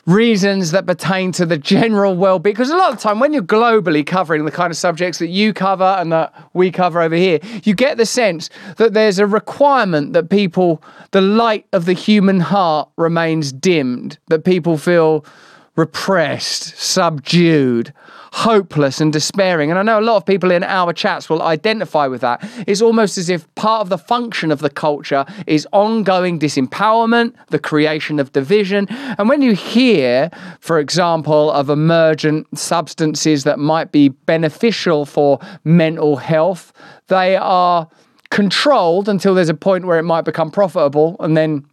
reasons 0.06 0.72
that 0.72 0.86
pertain 0.86 1.32
to 1.32 1.46
the 1.46 1.58
general 1.58 2.16
well-being. 2.16 2.54
Because 2.54 2.70
a 2.70 2.78
lot 2.78 2.92
of 2.92 2.98
the 2.98 3.04
time 3.04 3.20
when 3.20 3.34
you're 3.34 3.42
globally 3.42 4.06
covering 4.06 4.46
the 4.46 4.52
kind 4.52 4.70
of 4.70 4.78
subjects 4.78 5.20
that 5.20 5.28
you 5.28 5.54
cover 5.54 5.84
and 5.84 6.12
that 6.12 6.34
we 6.54 6.72
cover 6.72 7.02
over 7.02 7.16
here 7.16 7.40
you 7.64 7.74
get 7.74 7.98
the 7.98 8.06
sense 8.06 8.50
that 8.78 8.94
there's 8.94 9.20
a 9.20 9.26
requirement 9.26 10.14
that 10.14 10.30
people 10.30 10.82
the 11.12 11.22
light 11.22 11.66
of 11.74 11.86
the 11.86 11.94
human 11.94 12.40
heart 12.40 12.90
remains 12.98 13.52
dimmed 13.52 14.18
that 14.28 14.44
people 14.44 14.78
feel 14.78 15.26
repressed 15.76 16.78
subdued 16.78 17.94
hopeless 18.36 19.00
and 19.00 19.14
despairing. 19.14 19.70
And 19.70 19.80
I 19.80 19.82
know 19.82 19.98
a 19.98 20.02
lot 20.02 20.18
of 20.18 20.26
people 20.26 20.52
in 20.52 20.62
our 20.62 20.92
chats 20.92 21.30
will 21.30 21.42
identify 21.42 22.06
with 22.06 22.20
that. 22.20 22.46
It's 22.68 22.82
almost 22.82 23.18
as 23.18 23.30
if 23.30 23.48
part 23.56 23.80
of 23.80 23.88
the 23.88 23.98
function 23.98 24.52
of 24.52 24.60
the 24.60 24.70
culture 24.70 25.26
is 25.48 25.66
ongoing 25.72 26.38
disempowerment, 26.38 27.34
the 27.48 27.60
creation 27.60 28.20
of 28.20 28.34
division. 28.34 28.88
And 28.90 29.30
when 29.30 29.42
you 29.42 29.54
hear, 29.54 30.30
for 30.60 30.80
example, 30.80 31.50
of 31.50 31.70
emergent 31.70 32.60
substances 32.60 33.46
that 33.46 33.58
might 33.58 33.94
be 33.94 34.10
beneficial 34.10 35.06
for 35.06 35.40
mental 35.64 36.18
health, 36.18 36.74
they 37.08 37.38
are 37.38 37.88
controlled 38.32 39.08
until 39.08 39.34
there's 39.34 39.48
a 39.48 39.54
point 39.54 39.86
where 39.86 39.98
it 39.98 40.04
might 40.04 40.26
become 40.26 40.52
profitable. 40.52 41.16
And 41.22 41.38
then 41.38 41.66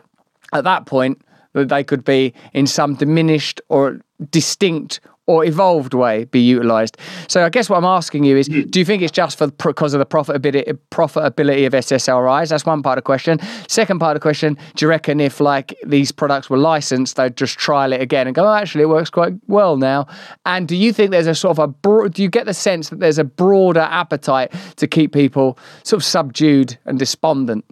at 0.53 0.63
that 0.63 0.87
point, 0.87 1.21
that 1.55 1.69
they 1.69 1.83
could 1.83 2.05
be 2.05 2.33
in 2.53 2.69
some 2.69 2.95
diminished 2.95 3.61
or 3.69 4.01
distinct 4.31 5.01
or 5.27 5.45
evolved 5.45 5.95
way 5.95 6.25
be 6.25 6.41
utilized. 6.41 6.97
So 7.29 7.45
I 7.45 7.49
guess 7.49 7.71
what 7.71 7.79
I'm 7.79 7.85
asking 7.85 8.25
you 8.25 8.37
is, 8.37 8.49
hmm. 8.49 8.63
do 8.63 8.79
you 8.81 8.85
think 8.85 9.03
it's 9.03 9.13
just 9.13 9.39
for 9.39 9.49
because 9.49 9.95
of 9.95 10.01
the 10.01 10.07
profitability 10.07 10.79
profitability 10.91 11.67
of 11.67 11.73
SSRIs? 11.73 12.49
That's 12.49 12.67
one 12.67 12.83
part 12.83 12.99
of 12.99 13.05
the 13.05 13.07
question. 13.07 13.39
Second 13.69 14.01
part 14.01 14.17
of 14.17 14.21
the 14.21 14.25
question, 14.25 14.59
do 14.75 14.85
you 14.85 14.89
reckon 14.89 15.21
if 15.21 15.41
like 15.41 15.77
these 15.85 16.11
products 16.11 16.51
were 16.51 16.59
licensed, 16.59 17.17
they'd 17.17 17.37
just 17.37 17.59
trial 17.59 17.93
it 17.93 18.01
again 18.01 18.27
and 18.27 18.35
go, 18.35 18.45
oh, 18.45 18.55
actually, 18.55 18.83
it 18.83 18.89
works 18.89 19.11
quite 19.11 19.35
well 19.47 19.77
now? 19.77 20.07
And 20.45 20.67
do 20.67 20.77
you 20.77 20.93
think 20.93 21.11
there's 21.13 21.27
a 21.27 21.35
sort 21.35 21.53
of 21.53 21.59
a 21.61 21.69
broad, 21.69 22.15
do 22.15 22.23
you 22.23 22.29
get 22.29 22.47
the 22.47 22.55
sense 22.55 22.89
that 22.89 22.99
there's 22.99 23.19
a 23.19 23.25
broader 23.25 23.81
appetite 23.81 24.53
to 24.77 24.87
keep 24.87 25.13
people 25.13 25.59
sort 25.85 26.03
of 26.03 26.05
subdued 26.05 26.79
and 26.85 26.99
despondent? 26.99 27.65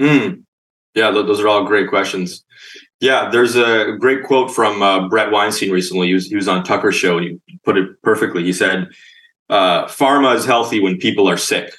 Mm. 0.00 0.45
Yeah, 0.96 1.10
those 1.10 1.40
are 1.40 1.48
all 1.48 1.64
great 1.64 1.90
questions. 1.90 2.42
Yeah, 3.00 3.28
there's 3.30 3.54
a 3.54 3.96
great 4.00 4.24
quote 4.24 4.50
from 4.50 4.82
uh, 4.82 5.06
Bret 5.08 5.30
Weinstein 5.30 5.70
recently. 5.70 6.08
He 6.08 6.14
was, 6.14 6.26
he 6.26 6.34
was 6.34 6.48
on 6.48 6.64
Tucker 6.64 6.90
show 6.90 7.18
and 7.18 7.38
he 7.46 7.58
put 7.58 7.76
it 7.76 8.00
perfectly. 8.02 8.42
He 8.42 8.54
said, 8.54 8.88
uh, 9.50 9.84
"Pharma 9.84 10.34
is 10.34 10.46
healthy 10.46 10.80
when 10.80 10.96
people 10.96 11.28
are 11.28 11.36
sick," 11.36 11.74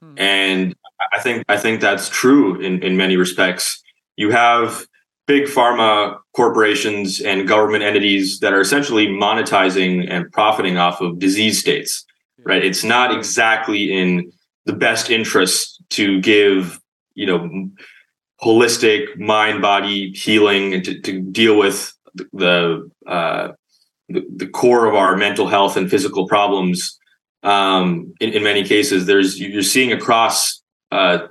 hmm. 0.00 0.14
and 0.16 0.74
I 1.12 1.20
think 1.20 1.44
I 1.48 1.58
think 1.58 1.82
that's 1.82 2.08
true 2.08 2.58
in 2.58 2.82
in 2.82 2.96
many 2.96 3.18
respects. 3.18 3.82
You 4.16 4.30
have 4.30 4.86
big 5.26 5.44
pharma 5.44 6.18
corporations 6.34 7.20
and 7.20 7.46
government 7.46 7.84
entities 7.84 8.40
that 8.40 8.54
are 8.54 8.60
essentially 8.60 9.08
monetizing 9.08 10.10
and 10.10 10.32
profiting 10.32 10.78
off 10.78 11.02
of 11.02 11.18
disease 11.18 11.60
states. 11.60 12.06
Right? 12.46 12.64
It's 12.64 12.84
not 12.84 13.14
exactly 13.14 13.92
in 13.92 14.32
the 14.64 14.72
best 14.72 15.10
interest 15.10 15.82
to 15.90 16.22
give 16.22 16.80
you 17.14 17.26
know 17.26 17.68
holistic 18.44 19.16
mind 19.16 19.62
body 19.62 20.12
healing 20.12 20.74
and 20.74 20.84
to, 20.84 21.00
to 21.00 21.20
deal 21.20 21.56
with 21.56 21.94
the, 22.32 22.90
uh, 23.06 23.48
the, 24.08 24.24
the 24.36 24.46
core 24.46 24.86
of 24.86 24.94
our 24.94 25.16
mental 25.16 25.48
health 25.48 25.76
and 25.76 25.90
physical 25.90 26.28
problems. 26.28 26.98
Um, 27.42 28.14
in, 28.20 28.32
in, 28.32 28.42
many 28.42 28.64
cases 28.64 29.04
there's 29.04 29.38
you're 29.38 29.62
seeing 29.62 29.92
across 29.92 30.62
uh, 30.90 31.26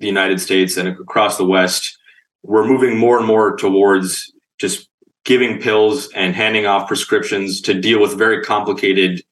the 0.00 0.06
united 0.06 0.40
states 0.40 0.78
and 0.78 0.88
across 0.88 1.36
the 1.36 1.44
west 1.44 1.98
we're 2.42 2.66
moving 2.66 2.96
more 2.96 3.18
and 3.18 3.26
more 3.26 3.54
towards 3.54 4.32
just 4.56 4.88
giving 5.26 5.60
pills 5.60 6.08
and 6.14 6.34
handing 6.34 6.64
off 6.64 6.88
prescriptions 6.88 7.60
to 7.60 7.78
deal 7.78 8.00
with 8.00 8.16
very 8.16 8.42
complicated 8.42 9.22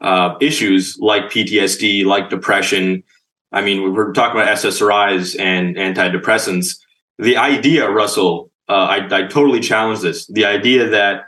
uh, 0.00 0.34
issues 0.40 0.98
like 0.98 1.26
ptsd 1.26 2.04
like 2.04 2.30
depression 2.30 3.04
I 3.52 3.62
mean, 3.62 3.94
we're 3.94 4.12
talking 4.12 4.40
about 4.40 4.54
SSRIs 4.56 5.38
and 5.38 5.76
antidepressants. 5.76 6.78
The 7.18 7.36
idea, 7.36 7.88
Russell, 7.90 8.50
uh, 8.68 8.72
I, 8.72 9.06
I 9.10 9.22
totally 9.26 9.60
challenge 9.60 10.00
this. 10.00 10.26
The 10.26 10.44
idea 10.44 10.88
that 10.88 11.24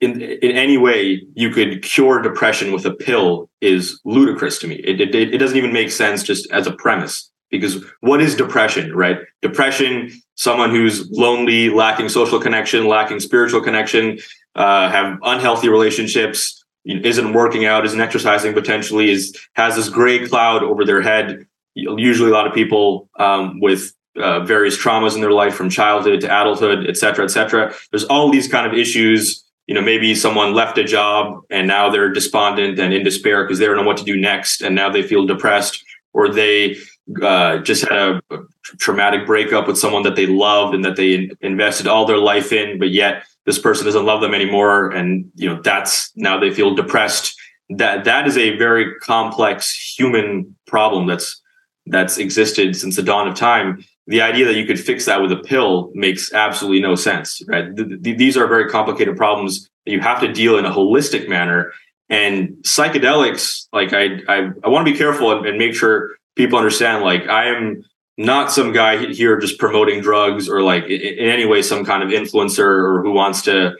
in 0.00 0.20
in 0.20 0.52
any 0.52 0.76
way 0.76 1.22
you 1.34 1.50
could 1.50 1.82
cure 1.82 2.22
depression 2.22 2.72
with 2.72 2.86
a 2.86 2.92
pill 2.92 3.50
is 3.60 4.00
ludicrous 4.04 4.58
to 4.60 4.68
me. 4.68 4.76
It, 4.76 5.00
it 5.00 5.14
it 5.14 5.38
doesn't 5.38 5.56
even 5.56 5.72
make 5.72 5.90
sense 5.90 6.22
just 6.22 6.50
as 6.52 6.66
a 6.66 6.72
premise 6.72 7.30
because 7.50 7.84
what 8.00 8.20
is 8.20 8.34
depression, 8.36 8.94
right? 8.94 9.18
Depression, 9.42 10.10
someone 10.36 10.70
who's 10.70 11.10
lonely, 11.10 11.68
lacking 11.68 12.08
social 12.08 12.40
connection, 12.40 12.86
lacking 12.86 13.20
spiritual 13.20 13.60
connection, 13.60 14.18
uh, 14.54 14.88
have 14.88 15.18
unhealthy 15.22 15.68
relationships, 15.68 16.59
isn't 16.84 17.32
working 17.32 17.64
out, 17.66 17.84
isn't 17.84 18.00
exercising 18.00 18.54
potentially, 18.54 19.10
is 19.10 19.36
has 19.54 19.76
this 19.76 19.88
gray 19.88 20.26
cloud 20.26 20.62
over 20.62 20.84
their 20.84 21.02
head. 21.02 21.46
Usually, 21.74 22.30
a 22.30 22.34
lot 22.34 22.46
of 22.46 22.54
people 22.54 23.08
um, 23.18 23.60
with 23.60 23.92
uh, 24.16 24.40
various 24.40 24.76
traumas 24.76 25.14
in 25.14 25.20
their 25.20 25.32
life 25.32 25.54
from 25.54 25.70
childhood 25.70 26.20
to 26.20 26.26
adulthood, 26.26 26.86
et 26.88 26.96
cetera, 26.96 27.24
et 27.24 27.30
cetera. 27.30 27.72
There's 27.90 28.04
all 28.04 28.30
these 28.30 28.48
kind 28.48 28.66
of 28.66 28.74
issues. 28.74 29.44
You 29.66 29.74
know, 29.74 29.82
maybe 29.82 30.16
someone 30.16 30.52
left 30.52 30.78
a 30.78 30.84
job 30.84 31.42
and 31.48 31.68
now 31.68 31.90
they're 31.90 32.12
despondent 32.12 32.80
and 32.80 32.92
in 32.92 33.04
despair 33.04 33.44
because 33.44 33.60
they 33.60 33.66
don't 33.66 33.76
know 33.76 33.84
what 33.84 33.98
to 33.98 34.04
do 34.04 34.16
next, 34.16 34.62
and 34.62 34.74
now 34.74 34.90
they 34.90 35.02
feel 35.02 35.26
depressed, 35.26 35.84
or 36.12 36.28
they 36.28 36.76
uh, 37.22 37.58
just 37.58 37.88
had 37.88 38.20
a, 38.30 38.38
traumatic 38.78 39.26
breakup 39.26 39.66
with 39.66 39.78
someone 39.78 40.02
that 40.04 40.16
they 40.16 40.26
loved 40.26 40.74
and 40.74 40.84
that 40.84 40.96
they 40.96 41.30
invested 41.40 41.86
all 41.86 42.04
their 42.04 42.18
life 42.18 42.52
in, 42.52 42.78
but 42.78 42.90
yet 42.90 43.24
this 43.46 43.58
person 43.58 43.84
doesn't 43.84 44.04
love 44.04 44.20
them 44.20 44.34
anymore, 44.34 44.90
and 44.90 45.30
you 45.34 45.48
know 45.48 45.60
that's 45.62 46.12
now 46.14 46.38
they 46.38 46.52
feel 46.52 46.74
depressed. 46.74 47.34
That 47.70 48.04
that 48.04 48.26
is 48.26 48.36
a 48.36 48.56
very 48.58 48.94
complex 48.96 49.74
human 49.98 50.56
problem 50.66 51.06
that's 51.06 51.40
that's 51.86 52.18
existed 52.18 52.76
since 52.76 52.96
the 52.96 53.02
dawn 53.02 53.26
of 53.26 53.34
time 53.34 53.84
the 54.10 54.20
idea 54.20 54.44
that 54.44 54.56
you 54.56 54.66
could 54.66 54.80
fix 54.80 55.04
that 55.04 55.22
with 55.22 55.30
a 55.30 55.36
pill 55.36 55.92
makes 55.94 56.32
absolutely 56.32 56.80
no 56.80 56.96
sense, 56.96 57.40
right? 57.46 57.74
Th- 57.76 58.02
th- 58.02 58.18
these 58.18 58.36
are 58.36 58.48
very 58.48 58.68
complicated 58.68 59.16
problems 59.16 59.68
that 59.86 59.92
you 59.92 60.00
have 60.00 60.20
to 60.20 60.32
deal 60.32 60.58
in 60.58 60.64
a 60.64 60.70
holistic 60.70 61.28
manner. 61.28 61.72
And 62.08 62.56
psychedelics, 62.62 63.68
like 63.72 63.92
I, 63.92 64.18
I, 64.28 64.50
I 64.64 64.68
want 64.68 64.84
to 64.84 64.92
be 64.92 64.98
careful 64.98 65.30
and, 65.30 65.46
and 65.46 65.58
make 65.58 65.74
sure 65.74 66.16
people 66.36 66.58
understand. 66.58 67.04
Like 67.04 67.28
I 67.28 67.46
am 67.46 67.84
not 68.16 68.52
some 68.52 68.72
guy 68.72 69.12
here 69.12 69.38
just 69.38 69.58
promoting 69.58 70.02
drugs 70.02 70.48
or 70.48 70.62
like 70.62 70.84
in, 70.84 71.28
any 71.28 71.46
way 71.46 71.62
some 71.62 71.84
kind 71.84 72.02
of 72.02 72.10
influencer 72.10 72.60
or 72.60 73.02
who 73.02 73.12
wants 73.12 73.42
to 73.42 73.76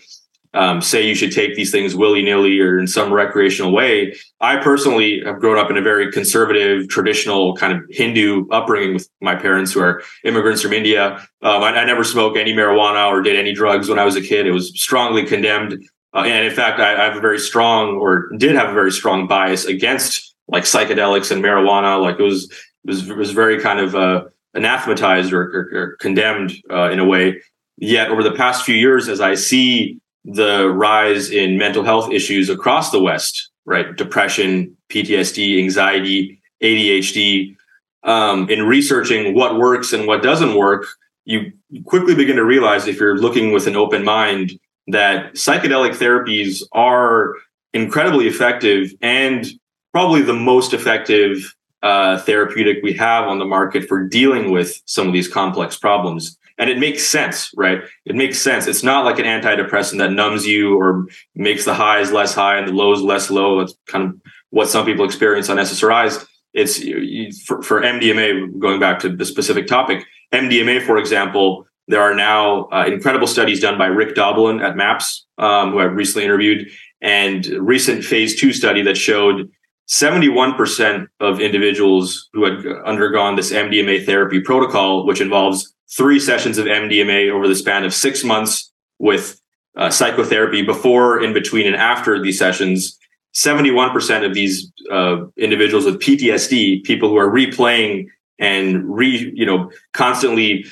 um, 0.52 0.80
say 0.80 1.06
you 1.06 1.14
should 1.14 1.32
take 1.32 1.54
these 1.54 1.70
things 1.70 1.94
willy 1.94 2.22
nilly 2.22 2.58
or 2.58 2.78
in 2.78 2.86
some 2.86 3.12
recreational 3.12 3.72
way. 3.72 4.16
I 4.40 4.56
personally 4.56 5.22
have 5.24 5.38
grown 5.38 5.58
up 5.58 5.70
in 5.70 5.76
a 5.76 5.82
very 5.82 6.10
conservative, 6.10 6.88
traditional 6.88 7.54
kind 7.54 7.72
of 7.72 7.84
Hindu 7.90 8.48
upbringing 8.50 8.94
with 8.94 9.08
my 9.20 9.36
parents 9.36 9.72
who 9.72 9.80
are 9.80 10.02
immigrants 10.24 10.62
from 10.62 10.72
India. 10.72 11.16
Um, 11.42 11.62
I, 11.62 11.76
I, 11.76 11.84
never 11.84 12.02
smoked 12.02 12.36
any 12.36 12.52
marijuana 12.52 13.08
or 13.08 13.22
did 13.22 13.36
any 13.36 13.52
drugs 13.52 13.88
when 13.88 13.98
I 13.98 14.04
was 14.04 14.16
a 14.16 14.22
kid. 14.22 14.46
It 14.46 14.52
was 14.52 14.72
strongly 14.80 15.24
condemned. 15.24 15.88
Uh, 16.12 16.22
and 16.22 16.44
in 16.44 16.52
fact, 16.52 16.80
I, 16.80 16.94
I, 17.00 17.04
have 17.04 17.16
a 17.16 17.20
very 17.20 17.38
strong 17.38 17.96
or 17.96 18.30
did 18.36 18.56
have 18.56 18.70
a 18.70 18.74
very 18.74 18.90
strong 18.90 19.28
bias 19.28 19.66
against 19.66 20.29
like 20.50 20.64
psychedelics 20.64 21.30
and 21.30 21.42
marijuana. 21.42 22.00
Like 22.00 22.18
it 22.18 22.22
was, 22.22 22.44
it 22.44 22.90
was, 22.90 23.08
it 23.08 23.16
was 23.16 23.32
very 23.32 23.60
kind 23.60 23.80
of 23.80 23.94
uh, 23.94 24.24
anathematized 24.54 25.32
or, 25.32 25.42
or, 25.42 25.78
or 25.78 25.96
condemned 26.00 26.52
uh, 26.70 26.90
in 26.90 26.98
a 26.98 27.04
way. 27.04 27.40
Yet 27.76 28.10
over 28.10 28.22
the 28.22 28.32
past 28.32 28.64
few 28.64 28.74
years, 28.74 29.08
as 29.08 29.20
I 29.20 29.34
see 29.34 29.98
the 30.24 30.68
rise 30.68 31.30
in 31.30 31.56
mental 31.56 31.82
health 31.82 32.12
issues 32.12 32.50
across 32.50 32.90
the 32.90 33.00
West, 33.00 33.50
right? 33.64 33.96
Depression, 33.96 34.76
PTSD, 34.90 35.58
anxiety, 35.58 36.40
ADHD. 36.62 37.56
Um, 38.02 38.48
in 38.48 38.66
researching 38.66 39.34
what 39.34 39.58
works 39.58 39.92
and 39.92 40.06
what 40.06 40.22
doesn't 40.22 40.54
work, 40.54 40.86
you 41.24 41.52
quickly 41.84 42.14
begin 42.14 42.36
to 42.36 42.44
realize 42.44 42.86
if 42.86 42.98
you're 42.98 43.16
looking 43.16 43.52
with 43.52 43.66
an 43.66 43.76
open 43.76 44.04
mind 44.04 44.58
that 44.88 45.34
psychedelic 45.34 45.96
therapies 45.96 46.62
are 46.72 47.34
incredibly 47.72 48.26
effective 48.26 48.92
and 49.00 49.46
probably 49.92 50.22
the 50.22 50.34
most 50.34 50.72
effective 50.72 51.54
uh, 51.82 52.18
therapeutic 52.18 52.78
we 52.82 52.92
have 52.92 53.26
on 53.26 53.38
the 53.38 53.44
market 53.44 53.88
for 53.88 54.06
dealing 54.06 54.50
with 54.50 54.82
some 54.84 55.06
of 55.06 55.12
these 55.12 55.28
complex 55.28 55.76
problems 55.76 56.38
and 56.60 56.68
it 56.68 56.78
makes 56.78 57.06
sense, 57.06 57.50
right? 57.56 57.82
It 58.04 58.14
makes 58.14 58.38
sense. 58.38 58.66
It's 58.66 58.82
not 58.82 59.06
like 59.06 59.18
an 59.18 59.24
antidepressant 59.24 59.96
that 59.96 60.12
numbs 60.12 60.46
you 60.46 60.78
or 60.78 61.06
makes 61.34 61.64
the 61.64 61.72
highs 61.72 62.12
less 62.12 62.34
high 62.34 62.58
and 62.58 62.68
the 62.68 62.72
lows 62.72 63.00
less 63.00 63.30
low. 63.30 63.58
That's 63.58 63.74
kind 63.86 64.04
of 64.04 64.20
what 64.50 64.68
some 64.68 64.84
people 64.84 65.06
experience 65.06 65.48
on 65.48 65.56
SSRIs. 65.56 66.26
It's 66.52 67.42
for, 67.44 67.62
for 67.62 67.80
MDMA, 67.80 68.58
going 68.58 68.78
back 68.78 68.98
to 69.00 69.08
the 69.08 69.24
specific 69.24 69.68
topic, 69.68 70.04
MDMA, 70.34 70.84
for 70.84 70.98
example, 70.98 71.66
there 71.88 72.02
are 72.02 72.14
now 72.14 72.66
uh, 72.66 72.84
incredible 72.86 73.26
studies 73.26 73.60
done 73.60 73.78
by 73.78 73.86
Rick 73.86 74.14
Doblin 74.14 74.60
at 74.60 74.76
MAPS, 74.76 75.26
um, 75.38 75.72
who 75.72 75.78
I 75.78 75.84
recently 75.84 76.24
interviewed, 76.24 76.68
and 77.00 77.46
recent 77.46 78.04
phase 78.04 78.38
two 78.38 78.52
study 78.52 78.82
that 78.82 78.98
showed 78.98 79.50
71% 79.90 81.08
of 81.18 81.40
individuals 81.40 82.28
who 82.32 82.44
had 82.44 82.64
undergone 82.84 83.34
this 83.34 83.52
MDMA 83.52 84.06
therapy 84.06 84.40
protocol, 84.40 85.04
which 85.04 85.20
involves 85.20 85.74
three 85.96 86.20
sessions 86.20 86.58
of 86.58 86.66
MDMA 86.66 87.28
over 87.28 87.48
the 87.48 87.56
span 87.56 87.84
of 87.84 87.92
six 87.92 88.22
months 88.22 88.72
with 89.00 89.40
uh, 89.76 89.90
psychotherapy 89.90 90.62
before, 90.62 91.20
in 91.20 91.32
between, 91.32 91.66
and 91.66 91.74
after 91.74 92.22
these 92.22 92.38
sessions. 92.38 92.96
71% 93.34 94.24
of 94.24 94.32
these 94.32 94.70
uh, 94.92 95.24
individuals 95.36 95.84
with 95.84 96.00
PTSD, 96.00 96.84
people 96.84 97.08
who 97.08 97.16
are 97.16 97.30
replaying 97.30 98.06
and 98.38 98.94
re, 98.94 99.32
you 99.34 99.44
know, 99.44 99.72
constantly 99.92 100.66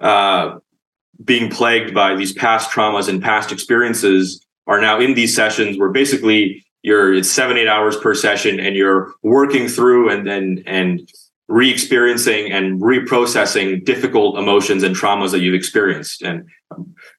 uh, 0.00 0.56
being 1.24 1.48
plagued 1.48 1.94
by 1.94 2.16
these 2.16 2.32
past 2.32 2.70
traumas 2.70 3.08
and 3.08 3.22
past 3.22 3.52
experiences, 3.52 4.44
are 4.66 4.80
now 4.80 4.98
in 4.98 5.14
these 5.14 5.34
sessions 5.34 5.78
where 5.78 5.90
basically 5.90 6.63
you're 6.84 7.14
it's 7.14 7.30
seven 7.30 7.56
eight 7.56 7.66
hours 7.66 7.96
per 7.96 8.14
session 8.14 8.60
and 8.60 8.76
you're 8.76 9.14
working 9.22 9.66
through 9.66 10.10
and 10.10 10.28
and 10.28 10.62
and 10.66 11.10
re-experiencing 11.48 12.52
and 12.52 12.80
reprocessing 12.80 13.84
difficult 13.84 14.38
emotions 14.38 14.82
and 14.82 14.94
traumas 14.94 15.30
that 15.30 15.40
you've 15.40 15.54
experienced. 15.54 16.22
And 16.22 16.48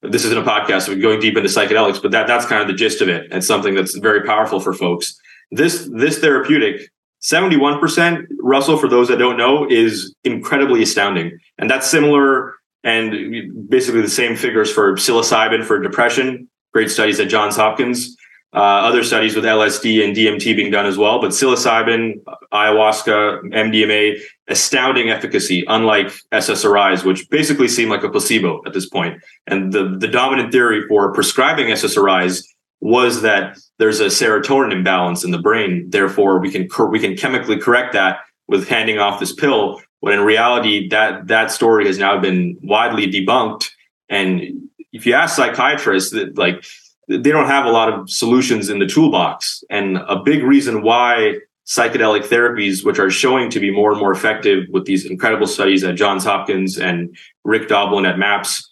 this 0.01 0.25
isn't 0.25 0.37
a 0.37 0.43
podcast, 0.43 0.87
we're 0.87 0.95
going 0.95 1.19
deep 1.19 1.37
into 1.37 1.49
psychedelics, 1.49 2.01
but 2.01 2.11
that 2.11 2.27
that's 2.27 2.45
kind 2.45 2.61
of 2.61 2.67
the 2.67 2.73
gist 2.73 3.01
of 3.01 3.09
it. 3.09 3.27
It's 3.31 3.47
something 3.47 3.75
that's 3.75 3.95
very 3.97 4.23
powerful 4.23 4.59
for 4.59 4.71
folks. 4.71 5.19
This 5.51 5.89
this 5.91 6.19
therapeutic, 6.19 6.89
71%, 7.21 8.25
Russell, 8.41 8.77
for 8.77 8.87
those 8.87 9.07
that 9.07 9.17
don't 9.17 9.37
know, 9.37 9.67
is 9.67 10.13
incredibly 10.23 10.83
astounding. 10.83 11.37
And 11.57 11.69
that's 11.69 11.89
similar 11.89 12.53
and 12.83 13.67
basically 13.67 14.01
the 14.01 14.09
same 14.09 14.35
figures 14.35 14.71
for 14.71 14.93
psilocybin 14.93 15.65
for 15.65 15.79
depression. 15.79 16.47
Great 16.71 16.91
studies 16.91 17.19
at 17.19 17.29
Johns 17.29 17.55
Hopkins. 17.55 18.15
Uh, 18.55 18.87
other 18.87 19.03
studies 19.03 19.35
with 19.35 19.43
LSD 19.43 20.01
and 20.01 20.15
DMT 20.15 20.55
being 20.55 20.71
done 20.71 20.85
as 20.85 20.97
well, 20.97 21.19
but 21.19 21.31
psilocybin, 21.31 22.23
ayahuasca, 22.53 23.41
MDMA, 23.51 24.17
astounding 24.47 25.09
efficacy, 25.09 25.65
unlike 25.67 26.07
SSRIs, 26.31 27.03
which 27.03 27.29
basically 27.29 27.67
seem 27.67 27.89
like 27.89 28.03
a 28.03 28.09
placebo 28.09 28.61
at 28.65 28.71
this 28.71 28.87
point. 28.87 29.21
And 29.45 29.73
the, 29.73 29.97
the 29.99 30.07
dominant 30.07 30.53
theory 30.53 30.87
for 30.87 31.11
prescribing 31.11 31.67
SSRIs 31.67 32.45
was 32.79 33.23
that 33.23 33.57
there's 33.77 33.99
a 33.99 34.05
serotonin 34.05 34.71
imbalance 34.71 35.25
in 35.25 35.31
the 35.31 35.39
brain. 35.39 35.89
Therefore, 35.89 36.39
we 36.39 36.49
can 36.49 36.69
we 36.89 36.99
can 36.99 37.17
chemically 37.17 37.57
correct 37.57 37.91
that 37.91 38.19
with 38.47 38.69
handing 38.69 38.99
off 38.99 39.19
this 39.19 39.33
pill. 39.33 39.81
When 39.99 40.13
in 40.13 40.21
reality, 40.21 40.87
that 40.89 41.27
that 41.27 41.51
story 41.51 41.87
has 41.87 41.97
now 41.97 42.19
been 42.21 42.57
widely 42.61 43.07
debunked. 43.07 43.69
And 44.07 44.69
if 44.93 45.05
you 45.05 45.13
ask 45.13 45.35
psychiatrists, 45.35 46.11
that 46.11 46.37
like 46.37 46.63
they 47.07 47.31
don't 47.31 47.47
have 47.47 47.65
a 47.65 47.71
lot 47.71 47.91
of 47.91 48.09
solutions 48.09 48.69
in 48.69 48.79
the 48.79 48.87
toolbox. 48.87 49.63
And 49.69 49.97
a 49.97 50.17
big 50.17 50.43
reason 50.43 50.81
why 50.81 51.35
psychedelic 51.65 52.27
therapies, 52.27 52.85
which 52.85 52.99
are 52.99 53.09
showing 53.09 53.49
to 53.49 53.59
be 53.59 53.71
more 53.71 53.91
and 53.91 53.99
more 53.99 54.11
effective 54.11 54.65
with 54.69 54.85
these 54.85 55.05
incredible 55.05 55.47
studies 55.47 55.83
at 55.83 55.95
Johns 55.95 56.23
Hopkins 56.23 56.77
and 56.77 57.15
Rick 57.43 57.67
Doblin 57.69 58.05
at 58.05 58.19
MAPS, 58.19 58.69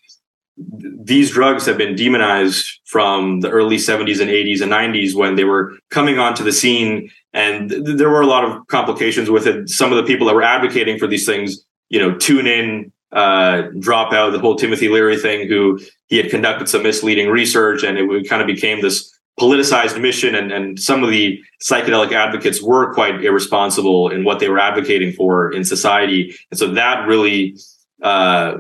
these 0.58 1.32
drugs 1.32 1.66
have 1.66 1.78
been 1.78 1.96
demonized 1.96 2.80
from 2.86 3.40
the 3.40 3.50
early 3.50 3.78
70s 3.78 4.22
and 4.22 4.30
80s 4.30 4.62
and 4.62 4.72
90s 4.72 5.16
when 5.16 5.36
they 5.36 5.44
were 5.44 5.74
coming 5.90 6.20
onto 6.20 6.44
the 6.44 6.52
scene. 6.52 7.10
And 7.34 7.70
th- 7.70 7.98
there 7.98 8.10
were 8.10 8.22
a 8.22 8.28
lot 8.28 8.46
of 8.46 8.68
complications 8.68 9.30
with 9.30 9.48
it. 9.48 9.70
Some 9.70 9.92
of 9.92 9.98
the 9.98 10.04
people 10.04 10.28
that 10.28 10.36
were 10.36 10.44
advocating 10.44 11.00
for 11.00 11.08
these 11.08 11.26
things, 11.26 11.66
you 11.90 12.00
know, 12.00 12.16
tune 12.16 12.46
in, 12.46 12.93
uh, 13.14 13.64
drop 13.80 14.12
out 14.12 14.32
the 14.32 14.40
whole 14.40 14.56
Timothy 14.56 14.90
Leary 14.90 15.18
thing, 15.18 15.48
who 15.48 15.80
he 16.08 16.18
had 16.18 16.30
conducted 16.30 16.68
some 16.68 16.84
misleading 16.84 17.30
research 17.30 17.84
and 17.84 17.98
it 17.98 18.30
kind 18.30 18.42
of 18.42 18.48
became 18.48 18.82
this 18.82 19.14
politicized 19.40 20.00
mission 20.00 20.36
and, 20.36 20.52
and 20.52 20.80
some 20.80 21.04
of 21.04 21.10
the 21.10 21.40
psychedelic 21.64 22.12
advocates 22.12 22.62
were 22.62 22.94
quite 22.94 23.24
irresponsible 23.24 24.10
in 24.10 24.24
what 24.24 24.40
they 24.40 24.48
were 24.48 24.60
advocating 24.60 25.12
for 25.12 25.52
in 25.52 25.64
society. 25.64 26.36
And 26.52 26.60
so 26.60 26.68
that 26.74 27.08
really 27.08 27.58
uh, 28.04 28.58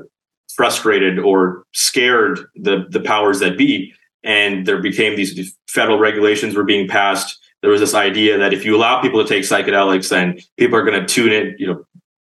frustrated 0.56 1.20
or 1.20 1.66
scared 1.74 2.40
the 2.56 2.86
the 2.90 3.00
powers 3.00 3.40
that 3.40 3.58
be. 3.58 3.94
And 4.24 4.66
there 4.66 4.82
became 4.82 5.16
these 5.16 5.56
federal 5.68 6.00
regulations 6.00 6.56
were 6.56 6.64
being 6.64 6.88
passed. 6.88 7.38
There 7.62 7.72
was 7.72 7.82
this 7.82 7.94
idea 7.94 8.38
that 8.38 8.54
if 8.54 8.66
you 8.66 8.76
allow 8.76 9.02
people 9.02 9.22
to 9.22 9.28
take 9.28 9.44
psychedelics 9.44 10.10
then 10.10 10.40
people 10.58 10.78
are 10.78 10.84
going 10.84 11.00
to 11.00 11.08
tune 11.08 11.32
in 11.32 11.56
you 11.60 11.68
know 11.68 11.86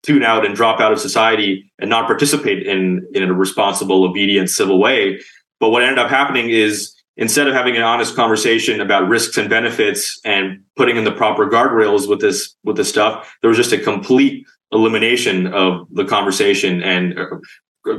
tune 0.02 0.22
out 0.22 0.46
and 0.46 0.54
drop 0.54 0.80
out 0.80 0.92
of 0.92 1.00
society 1.00 1.70
and 1.78 1.90
not 1.90 2.06
participate 2.06 2.66
in 2.66 3.06
in 3.14 3.22
a 3.22 3.32
responsible, 3.32 4.04
obedient, 4.04 4.50
civil 4.50 4.78
way. 4.78 5.20
But 5.58 5.70
what 5.70 5.82
ended 5.82 5.98
up 5.98 6.10
happening 6.10 6.50
is 6.50 6.94
instead 7.16 7.46
of 7.46 7.54
having 7.54 7.76
an 7.76 7.82
honest 7.82 8.16
conversation 8.16 8.80
about 8.80 9.08
risks 9.08 9.36
and 9.36 9.50
benefits 9.50 10.20
and 10.24 10.62
putting 10.76 10.96
in 10.96 11.04
the 11.04 11.12
proper 11.12 11.46
guardrails 11.46 12.08
with 12.08 12.20
this 12.20 12.54
with 12.64 12.76
this 12.76 12.88
stuff, 12.88 13.36
there 13.42 13.48
was 13.48 13.58
just 13.58 13.72
a 13.72 13.78
complete 13.78 14.46
elimination 14.72 15.46
of 15.48 15.86
the 15.92 16.04
conversation 16.04 16.82
and 16.82 17.18
uh, 17.18 17.96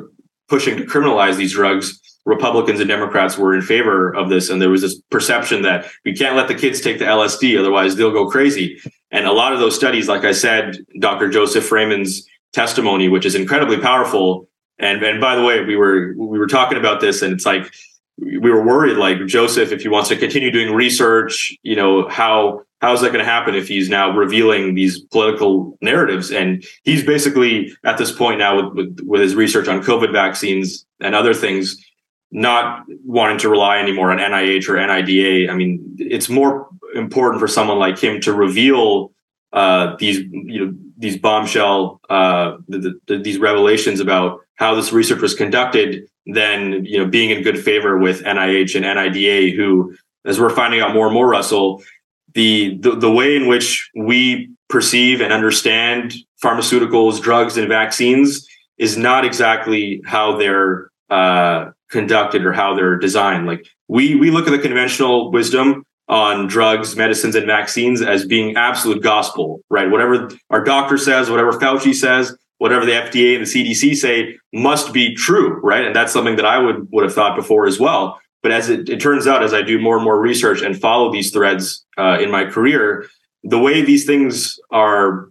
pushing 0.51 0.75
to 0.75 0.83
criminalize 0.83 1.37
these 1.37 1.53
drugs. 1.53 1.97
Republicans 2.25 2.79
and 2.81 2.89
Democrats 2.89 3.37
were 3.37 3.55
in 3.55 3.61
favor 3.61 4.13
of 4.13 4.29
this, 4.29 4.49
and 4.49 4.61
there 4.61 4.69
was 4.69 4.81
this 4.81 4.99
perception 5.09 5.63
that 5.63 5.89
we 6.05 6.13
can't 6.13 6.35
let 6.35 6.47
the 6.49 6.53
kids 6.53 6.81
take 6.81 6.99
the 6.99 7.05
LSD, 7.05 7.57
otherwise 7.57 7.95
they'll 7.95 8.11
go 8.11 8.27
crazy. 8.29 8.79
And 9.09 9.25
a 9.25 9.31
lot 9.31 9.53
of 9.53 9.59
those 9.59 9.75
studies, 9.75 10.07
like 10.07 10.25
I 10.25 10.33
said, 10.33 10.77
Dr. 10.99 11.29
Joseph 11.29 11.65
Fraiman's 11.65 12.27
testimony, 12.53 13.07
which 13.07 13.25
is 13.25 13.33
incredibly 13.33 13.79
powerful. 13.79 14.47
And 14.77 15.01
and 15.03 15.21
by 15.21 15.35
the 15.35 15.43
way, 15.43 15.63
we 15.63 15.75
were 15.75 16.13
we 16.17 16.37
were 16.37 16.47
talking 16.47 16.77
about 16.77 17.01
this, 17.01 17.21
and 17.21 17.33
it's 17.33 17.45
like 17.45 17.73
we 18.17 18.37
were 18.37 18.63
worried, 18.63 18.97
like 18.97 19.25
Joseph, 19.25 19.71
if 19.71 19.81
he 19.81 19.87
wants 19.87 20.09
to 20.09 20.17
continue 20.17 20.51
doing 20.51 20.75
research, 20.75 21.57
you 21.63 21.75
know, 21.75 22.07
how 22.09 22.63
how 22.81 22.93
is 22.93 23.01
that 23.01 23.13
going 23.13 23.23
to 23.23 23.31
happen 23.31 23.53
if 23.53 23.67
he's 23.67 23.89
now 23.89 24.15
revealing 24.15 24.73
these 24.73 24.99
political 24.99 25.77
narratives? 25.81 26.31
And 26.31 26.65
he's 26.83 27.05
basically 27.05 27.71
at 27.85 27.99
this 27.99 28.11
point 28.11 28.39
now 28.39 28.55
with, 28.55 28.73
with, 28.73 28.99
with 29.05 29.21
his 29.21 29.35
research 29.35 29.67
on 29.67 29.83
COVID 29.83 30.11
vaccines 30.11 30.85
and 30.99 31.13
other 31.13 31.35
things, 31.35 31.77
not 32.31 32.83
wanting 33.05 33.37
to 33.39 33.49
rely 33.49 33.77
anymore 33.77 34.11
on 34.11 34.17
NIH 34.17 34.67
or 34.67 34.75
NIDA. 34.75 35.49
I 35.49 35.53
mean, 35.53 35.95
it's 35.99 36.27
more 36.27 36.69
important 36.95 37.39
for 37.39 37.47
someone 37.47 37.77
like 37.77 37.99
him 37.99 38.19
to 38.21 38.33
reveal 38.33 39.11
uh, 39.53 39.95
these 39.97 40.19
you 40.31 40.65
know 40.65 40.73
these 40.97 41.17
bombshell 41.17 41.99
uh, 42.09 42.57
the, 42.69 42.99
the, 43.07 43.17
these 43.17 43.37
revelations 43.37 43.99
about 43.99 44.39
how 44.55 44.75
this 44.75 44.93
research 44.93 45.21
was 45.21 45.33
conducted 45.33 46.07
than 46.25 46.85
you 46.85 46.97
know 46.97 47.05
being 47.05 47.31
in 47.31 47.43
good 47.43 47.61
favor 47.61 47.97
with 47.97 48.23
NIH 48.23 48.75
and 48.75 48.85
NIDA, 48.85 49.55
who, 49.55 49.95
as 50.25 50.39
we're 50.39 50.49
finding 50.49 50.79
out 50.79 50.93
more 50.93 51.05
and 51.05 51.13
more, 51.13 51.27
Russell, 51.27 51.83
the 52.33 52.77
the, 52.77 52.95
the 52.95 53.11
way 53.11 53.35
in 53.35 53.47
which 53.47 53.89
we 53.95 54.49
perceive 54.69 55.21
and 55.21 55.33
understand 55.33 56.15
pharmaceuticals, 56.43 57.21
drugs, 57.21 57.57
and 57.57 57.67
vaccines 57.67 58.47
is 58.77 58.97
not 58.97 59.25
exactly 59.25 60.01
how 60.05 60.37
they're 60.37 60.89
uh, 61.09 61.71
conducted 61.89 62.45
or 62.45 62.53
how 62.53 62.73
they're 62.73 62.97
designed. 62.97 63.45
Like 63.45 63.67
we 63.87 64.15
we 64.15 64.31
look 64.31 64.47
at 64.47 64.51
the 64.51 64.59
conventional 64.59 65.31
wisdom 65.31 65.83
on 66.07 66.47
drugs, 66.47 66.95
medicines, 66.95 67.35
and 67.35 67.45
vaccines 67.45 68.01
as 68.01 68.25
being 68.25 68.55
absolute 68.57 69.01
gospel, 69.01 69.61
right? 69.69 69.89
Whatever 69.89 70.29
our 70.49 70.63
doctor 70.63 70.97
says, 70.97 71.29
whatever 71.29 71.53
Fauci 71.53 71.93
says, 71.93 72.35
whatever 72.57 72.85
the 72.85 72.91
FDA 72.91 73.35
and 73.35 73.45
the 73.45 73.49
CDC 73.49 73.95
say 73.95 74.37
must 74.53 74.93
be 74.93 75.15
true, 75.15 75.59
right? 75.61 75.85
And 75.85 75.95
that's 75.95 76.11
something 76.11 76.35
that 76.35 76.45
I 76.45 76.57
would 76.59 76.91
would 76.91 77.03
have 77.03 77.13
thought 77.13 77.35
before 77.35 77.65
as 77.65 77.79
well. 77.79 78.19
But 78.43 78.51
as 78.51 78.69
it, 78.69 78.89
it 78.89 78.99
turns 78.99 79.27
out, 79.27 79.43
as 79.43 79.54
I 79.54 79.62
do 79.62 79.80
more 79.80 79.95
and 79.95 80.04
more 80.04 80.19
research 80.19 80.62
and 80.62 80.80
follow 80.80 81.12
these 81.12 81.32
threads 81.32 81.86
uh, 81.97 82.17
in 82.19 82.32
my 82.32 82.45
career, 82.45 83.08
the 83.43 83.60
way 83.60 83.82
these 83.82 84.06
things 84.06 84.60
are 84.71 85.30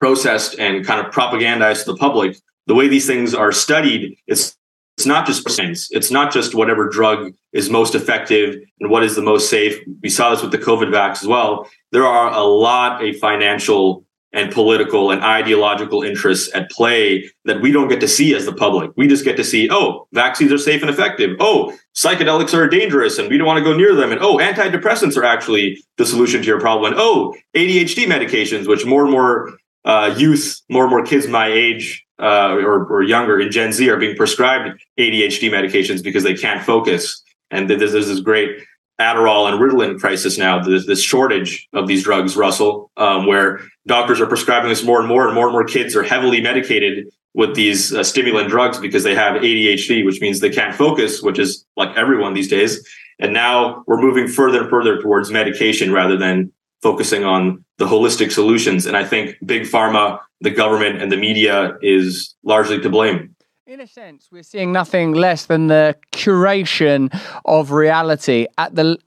processed 0.00 0.58
and 0.58 0.84
kind 0.84 1.04
of 1.04 1.12
propagandized 1.12 1.84
to 1.84 1.92
the 1.92 1.96
public, 1.96 2.36
the 2.66 2.74
way 2.74 2.88
these 2.88 3.06
things 3.06 3.34
are 3.34 3.52
studied, 3.52 4.16
it's 4.26 4.56
it's 4.98 5.06
not 5.06 5.26
just 5.26 5.48
science. 5.50 5.88
It's 5.90 6.10
not 6.10 6.32
just 6.32 6.54
whatever 6.54 6.88
drug 6.88 7.32
is 7.52 7.70
most 7.70 7.94
effective 7.94 8.62
and 8.78 8.90
what 8.90 9.02
is 9.02 9.16
the 9.16 9.22
most 9.22 9.48
safe. 9.48 9.80
We 10.02 10.10
saw 10.10 10.30
this 10.30 10.42
with 10.42 10.52
the 10.52 10.58
COVID 10.58 10.92
vax 10.92 11.22
as 11.22 11.26
well. 11.26 11.68
There 11.92 12.04
are 12.04 12.30
a 12.30 12.42
lot 12.42 13.02
of 13.02 13.16
financial 13.16 14.01
and 14.32 14.52
political 14.52 15.10
and 15.10 15.22
ideological 15.22 16.02
interests 16.02 16.50
at 16.54 16.70
play 16.70 17.30
that 17.44 17.60
we 17.60 17.70
don't 17.70 17.88
get 17.88 18.00
to 18.00 18.08
see 18.08 18.34
as 18.34 18.46
the 18.46 18.52
public. 18.52 18.90
We 18.96 19.06
just 19.06 19.24
get 19.24 19.36
to 19.36 19.44
see, 19.44 19.68
oh, 19.70 20.08
vaccines 20.12 20.52
are 20.52 20.58
safe 20.58 20.80
and 20.80 20.90
effective. 20.90 21.36
Oh, 21.38 21.76
psychedelics 21.94 22.54
are 22.54 22.66
dangerous 22.66 23.18
and 23.18 23.28
we 23.28 23.36
don't 23.36 23.46
want 23.46 23.58
to 23.58 23.64
go 23.64 23.76
near 23.76 23.94
them. 23.94 24.10
And 24.10 24.20
oh, 24.22 24.38
antidepressants 24.38 25.16
are 25.16 25.24
actually 25.24 25.82
the 25.98 26.06
solution 26.06 26.40
to 26.40 26.46
your 26.46 26.60
problem. 26.60 26.92
And 26.92 27.00
oh, 27.00 27.34
ADHD 27.54 28.06
medications, 28.06 28.66
which 28.66 28.86
more 28.86 29.02
and 29.02 29.12
more 29.12 29.52
uh, 29.84 30.14
youth, 30.16 30.62
more 30.70 30.84
and 30.84 30.90
more 30.90 31.04
kids 31.04 31.26
my 31.28 31.48
age 31.48 32.06
uh, 32.18 32.54
or, 32.54 32.86
or 32.86 33.02
younger 33.02 33.38
in 33.38 33.50
Gen 33.50 33.72
Z 33.72 33.88
are 33.90 33.98
being 33.98 34.16
prescribed 34.16 34.80
ADHD 34.98 35.50
medications 35.50 36.02
because 36.02 36.22
they 36.22 36.34
can't 36.34 36.62
focus. 36.62 37.22
And 37.50 37.68
there's, 37.68 37.92
there's 37.92 38.06
this 38.06 38.20
great 38.20 38.62
Adderall 39.02 39.50
and 39.50 39.60
Ritalin 39.60 39.98
crisis 39.98 40.38
now, 40.38 40.62
this, 40.62 40.86
this 40.86 41.02
shortage 41.02 41.68
of 41.72 41.86
these 41.88 42.04
drugs, 42.04 42.36
Russell, 42.36 42.90
um, 42.96 43.26
where 43.26 43.60
doctors 43.86 44.20
are 44.20 44.26
prescribing 44.26 44.68
this 44.68 44.84
more 44.84 45.00
and 45.00 45.08
more, 45.08 45.26
and 45.26 45.34
more 45.34 45.46
and 45.46 45.52
more 45.52 45.64
kids 45.64 45.96
are 45.96 46.02
heavily 46.02 46.40
medicated 46.40 47.08
with 47.34 47.54
these 47.54 47.92
uh, 47.92 48.04
stimulant 48.04 48.48
drugs 48.48 48.78
because 48.78 49.02
they 49.02 49.14
have 49.14 49.40
ADHD, 49.40 50.04
which 50.04 50.20
means 50.20 50.40
they 50.40 50.50
can't 50.50 50.74
focus, 50.74 51.22
which 51.22 51.38
is 51.38 51.64
like 51.76 51.96
everyone 51.96 52.34
these 52.34 52.48
days. 52.48 52.86
And 53.18 53.32
now 53.32 53.82
we're 53.86 54.00
moving 54.00 54.28
further 54.28 54.62
and 54.62 54.70
further 54.70 55.00
towards 55.00 55.30
medication 55.30 55.92
rather 55.92 56.16
than 56.16 56.52
focusing 56.82 57.24
on 57.24 57.64
the 57.78 57.86
holistic 57.86 58.32
solutions. 58.32 58.86
And 58.86 58.96
I 58.96 59.04
think 59.04 59.36
big 59.44 59.62
pharma, 59.62 60.18
the 60.40 60.50
government, 60.50 61.00
and 61.00 61.10
the 61.10 61.16
media 61.16 61.76
is 61.80 62.34
largely 62.42 62.80
to 62.80 62.90
blame. 62.90 63.34
In 63.72 63.80
a 63.80 63.86
sense, 63.86 64.28
we're 64.30 64.42
seeing 64.42 64.70
nothing 64.70 65.14
less 65.14 65.46
than 65.46 65.68
the 65.68 65.96
curation 66.12 67.08
of 67.46 67.70
reality 67.70 68.46
at 68.58 68.74
the 68.74 68.98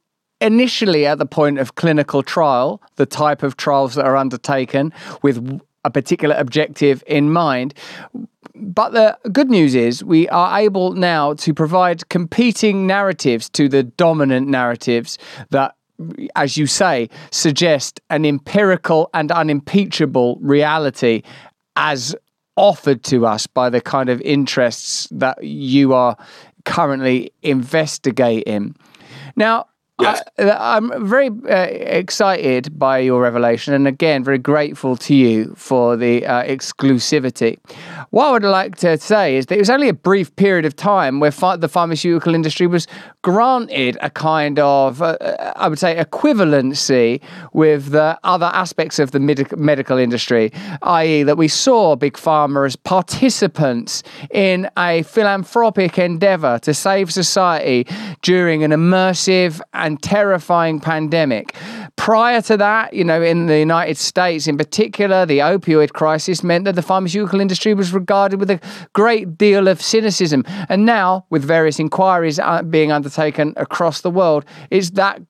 initially 0.41 1.05
at 1.05 1.19
the 1.19 1.27
point 1.27 1.59
of 1.59 1.75
clinical 1.75 2.23
trial, 2.23 2.81
the 2.95 3.05
type 3.05 3.43
of 3.43 3.57
trials 3.57 3.93
that 3.93 4.05
are 4.05 4.15
undertaken 4.15 4.91
with 5.21 5.61
a 5.83 5.91
particular 5.91 6.35
objective 6.39 7.03
in 7.05 7.31
mind. 7.31 7.75
But 8.55 8.93
the 8.93 9.19
good 9.31 9.51
news 9.51 9.75
is 9.75 10.03
we 10.03 10.27
are 10.29 10.59
able 10.59 10.93
now 10.93 11.35
to 11.35 11.53
provide 11.53 12.09
competing 12.09 12.87
narratives 12.87 13.49
to 13.51 13.69
the 13.69 13.83
dominant 13.83 14.47
narratives 14.47 15.19
that 15.51 15.75
as 16.35 16.57
you 16.57 16.65
say, 16.65 17.07
suggest 17.29 18.01
an 18.09 18.25
empirical 18.25 19.11
and 19.13 19.31
unimpeachable 19.31 20.39
reality 20.41 21.21
as 21.75 22.15
offered 22.55 23.03
to 23.03 23.25
us 23.25 23.47
by 23.47 23.69
the 23.69 23.81
kind 23.81 24.09
of 24.09 24.21
interests 24.21 25.07
that 25.11 25.43
you 25.43 25.93
are 25.93 26.17
currently 26.63 27.31
investigating. 27.41 28.75
Now, 29.35 29.67
Yes. 30.01 30.21
I, 30.37 30.75
am 30.75 31.07
very 31.07 31.29
uh, 31.29 31.55
excited 31.69 32.77
by 32.77 32.97
your 32.99 33.21
revelation, 33.21 33.73
and 33.73 33.87
again, 33.87 34.25
very 34.25 34.37
grateful 34.37 34.97
to 34.97 35.15
you 35.15 35.53
for 35.55 35.95
the 35.95 36.25
uh, 36.25 36.43
exclusivity. 36.43 37.59
What 38.09 38.25
I 38.25 38.31
would 38.31 38.43
like 38.43 38.75
to 38.77 38.97
say 38.97 39.37
is 39.37 39.45
that 39.45 39.55
it 39.55 39.59
was 39.59 39.69
only 39.69 39.87
a 39.87 39.93
brief 39.93 40.35
period 40.35 40.65
of 40.65 40.75
time 40.75 41.21
where 41.21 41.31
the 41.31 41.69
pharmaceutical 41.69 42.35
industry 42.35 42.67
was 42.67 42.87
granted 43.21 43.97
a 44.01 44.09
kind 44.09 44.59
of, 44.59 45.01
uh, 45.01 45.17
uh 45.21 45.53
I 45.55 45.69
would 45.69 45.79
say, 45.79 45.95
equivalency 45.95 47.21
with 47.53 47.91
the 47.91 48.19
other 48.25 48.47
aspects 48.47 48.99
of 48.99 49.11
the 49.11 49.21
med- 49.21 49.57
medical 49.57 49.97
industry, 49.97 50.51
i.e., 50.81 51.23
that 51.23 51.37
we 51.37 51.47
saw 51.47 51.95
big 51.95 52.15
pharma 52.15 52.65
as 52.65 52.75
participants 52.75 54.03
in 54.29 54.69
a 54.77 55.03
philanthropic 55.03 55.97
endeavor 55.97 56.59
to 56.59 56.73
save 56.73 57.13
society 57.13 57.87
during 58.21 58.61
an 58.61 58.71
immersive 58.71 59.61
and 59.73 59.84
terrifying 60.01 60.79
pandemic. 60.79 61.53
Prior 61.97 62.41
to 62.41 62.57
that, 62.57 62.93
you 62.93 63.03
know, 63.03 63.21
in 63.21 63.47
the 63.47 63.57
United 63.57 63.97
States 63.97 64.47
in 64.47 64.57
particular, 64.57 65.25
the 65.25 65.39
opioid 65.39 65.93
crisis 65.93 66.43
meant 66.43 66.65
that 66.65 66.75
the 66.75 66.81
pharmaceutical 66.81 67.39
industry 67.39 67.73
was 67.73 67.93
regarded 67.93 68.39
with 68.39 68.51
a 68.51 68.59
great 68.93 69.37
deal 69.37 69.67
of 69.67 69.81
cynicism. 69.81 70.43
And 70.69 70.85
now, 70.85 71.25
with 71.29 71.43
various 71.43 71.79
inquiries 71.79 72.37
uh, 72.37 72.63
being 72.63 72.91
undertaken 72.91 73.53
across 73.55 74.01
the 74.01 74.11
world, 74.11 74.45
is 74.69 74.91
that 74.91 75.21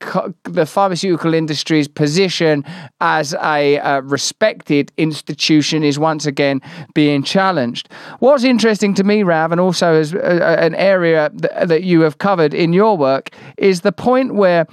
the 0.43 0.65
pharmaceutical 0.65 1.33
industry's 1.33 1.87
position 1.87 2.65
as 2.99 3.33
a 3.35 3.79
uh, 3.79 4.01
respected 4.01 4.91
institution 4.97 5.83
is 5.83 5.99
once 5.99 6.25
again 6.25 6.61
being 6.93 7.23
challenged. 7.23 7.89
What's 8.19 8.43
interesting 8.43 8.95
to 8.95 9.03
me, 9.03 9.23
Rav, 9.23 9.51
and 9.51 9.61
also 9.61 9.93
as 9.93 10.13
uh, 10.15 10.57
an 10.59 10.75
area 10.75 11.31
that, 11.33 11.83
you 11.83 12.01
have 12.01 12.17
covered 12.17 12.53
in 12.53 12.73
your 12.73 12.97
work, 12.97 13.29
is 13.57 13.81
the 13.81 13.91
point 13.91 14.33
where 14.33 14.65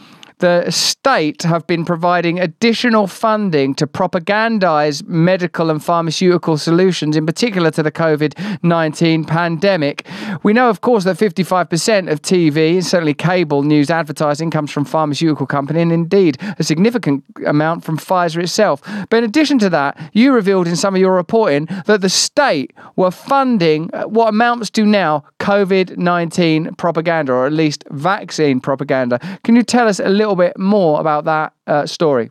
the 0.42 0.68
state 0.70 1.44
have 1.44 1.64
been 1.68 1.84
providing 1.84 2.40
additional 2.40 3.06
funding 3.06 3.76
to 3.76 3.86
propagandize 3.86 5.06
medical 5.06 5.70
and 5.70 5.82
pharmaceutical 5.82 6.58
solutions, 6.58 7.16
in 7.16 7.24
particular 7.24 7.70
to 7.70 7.80
the 7.80 7.92
COVID 7.92 8.32
19 8.64 9.24
pandemic. 9.24 10.04
We 10.42 10.52
know, 10.52 10.68
of 10.68 10.80
course, 10.80 11.04
that 11.04 11.16
55% 11.16 12.10
of 12.10 12.22
TV, 12.22 12.82
certainly 12.82 13.14
cable 13.14 13.62
news 13.62 13.88
advertising, 13.88 14.50
comes 14.50 14.72
from 14.72 14.84
pharmaceutical 14.84 15.46
companies, 15.46 15.82
and 15.82 15.92
indeed 15.92 16.38
a 16.58 16.64
significant 16.64 17.22
amount 17.46 17.84
from 17.84 17.96
Pfizer 17.96 18.42
itself. 18.42 18.82
But 19.10 19.18
in 19.18 19.24
addition 19.24 19.60
to 19.60 19.70
that, 19.70 19.96
you 20.12 20.32
revealed 20.32 20.66
in 20.66 20.74
some 20.74 20.96
of 20.96 21.00
your 21.00 21.14
reporting 21.14 21.68
that 21.86 22.00
the 22.00 22.08
state 22.08 22.72
were 22.96 23.12
funding 23.12 23.90
uh, 23.94 24.04
what 24.04 24.30
amounts 24.30 24.70
to 24.70 24.84
now 24.84 25.22
COVID 25.38 25.96
19 25.96 26.74
propaganda, 26.74 27.32
or 27.32 27.46
at 27.46 27.52
least 27.52 27.84
vaccine 27.90 28.58
propaganda. 28.58 29.20
Can 29.44 29.54
you 29.54 29.62
tell 29.62 29.86
us 29.86 30.00
a 30.00 30.08
little 30.08 30.31
little 30.32 30.50
bit 30.50 30.58
more 30.58 31.00
about 31.00 31.24
that 31.24 31.52
uh, 31.66 31.86
story? 31.86 32.30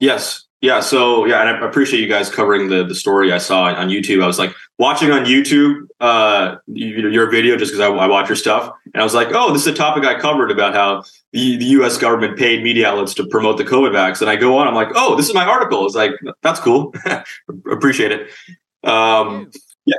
Yes. 0.00 0.46
Yeah, 0.60 0.78
so 0.78 1.24
yeah, 1.24 1.40
and 1.40 1.48
I 1.48 1.68
appreciate 1.68 2.00
you 2.00 2.06
guys 2.06 2.30
covering 2.30 2.68
the 2.68 2.84
the 2.84 2.94
story 2.94 3.32
I 3.32 3.38
saw 3.38 3.64
on 3.64 3.88
YouTube. 3.88 4.22
I 4.22 4.28
was 4.28 4.38
like 4.38 4.54
watching 4.78 5.10
on 5.10 5.24
YouTube 5.24 5.88
uh, 5.98 6.54
your 6.68 7.28
video 7.28 7.56
just 7.56 7.72
because 7.72 7.80
I, 7.80 7.88
I, 7.92 8.06
watch 8.06 8.28
your 8.28 8.36
stuff, 8.36 8.72
and 8.94 9.00
I 9.00 9.02
was 9.02 9.12
like, 9.12 9.26
oh, 9.32 9.52
this 9.52 9.62
is 9.62 9.72
a 9.72 9.74
topic 9.74 10.04
I 10.04 10.20
covered 10.20 10.52
about 10.52 10.72
how 10.72 11.02
the, 11.32 11.56
the 11.56 11.64
U.S. 11.64 11.98
government 11.98 12.38
paid 12.38 12.62
media 12.62 12.88
outlets 12.88 13.12
to 13.14 13.26
promote 13.26 13.58
the 13.58 13.64
COVID 13.64 13.90
vax, 13.90 14.20
and 14.20 14.30
I 14.30 14.36
go 14.36 14.56
on, 14.56 14.68
I'm 14.68 14.74
like, 14.76 14.90
oh, 14.94 15.16
this 15.16 15.26
is 15.26 15.34
my 15.34 15.44
article. 15.44 15.84
It's 15.84 15.96
like 15.96 16.12
that's 16.42 16.60
cool, 16.60 16.94
appreciate 17.72 18.12
it. 18.12 18.30
Um, 18.88 19.50
yeah, 19.84 19.96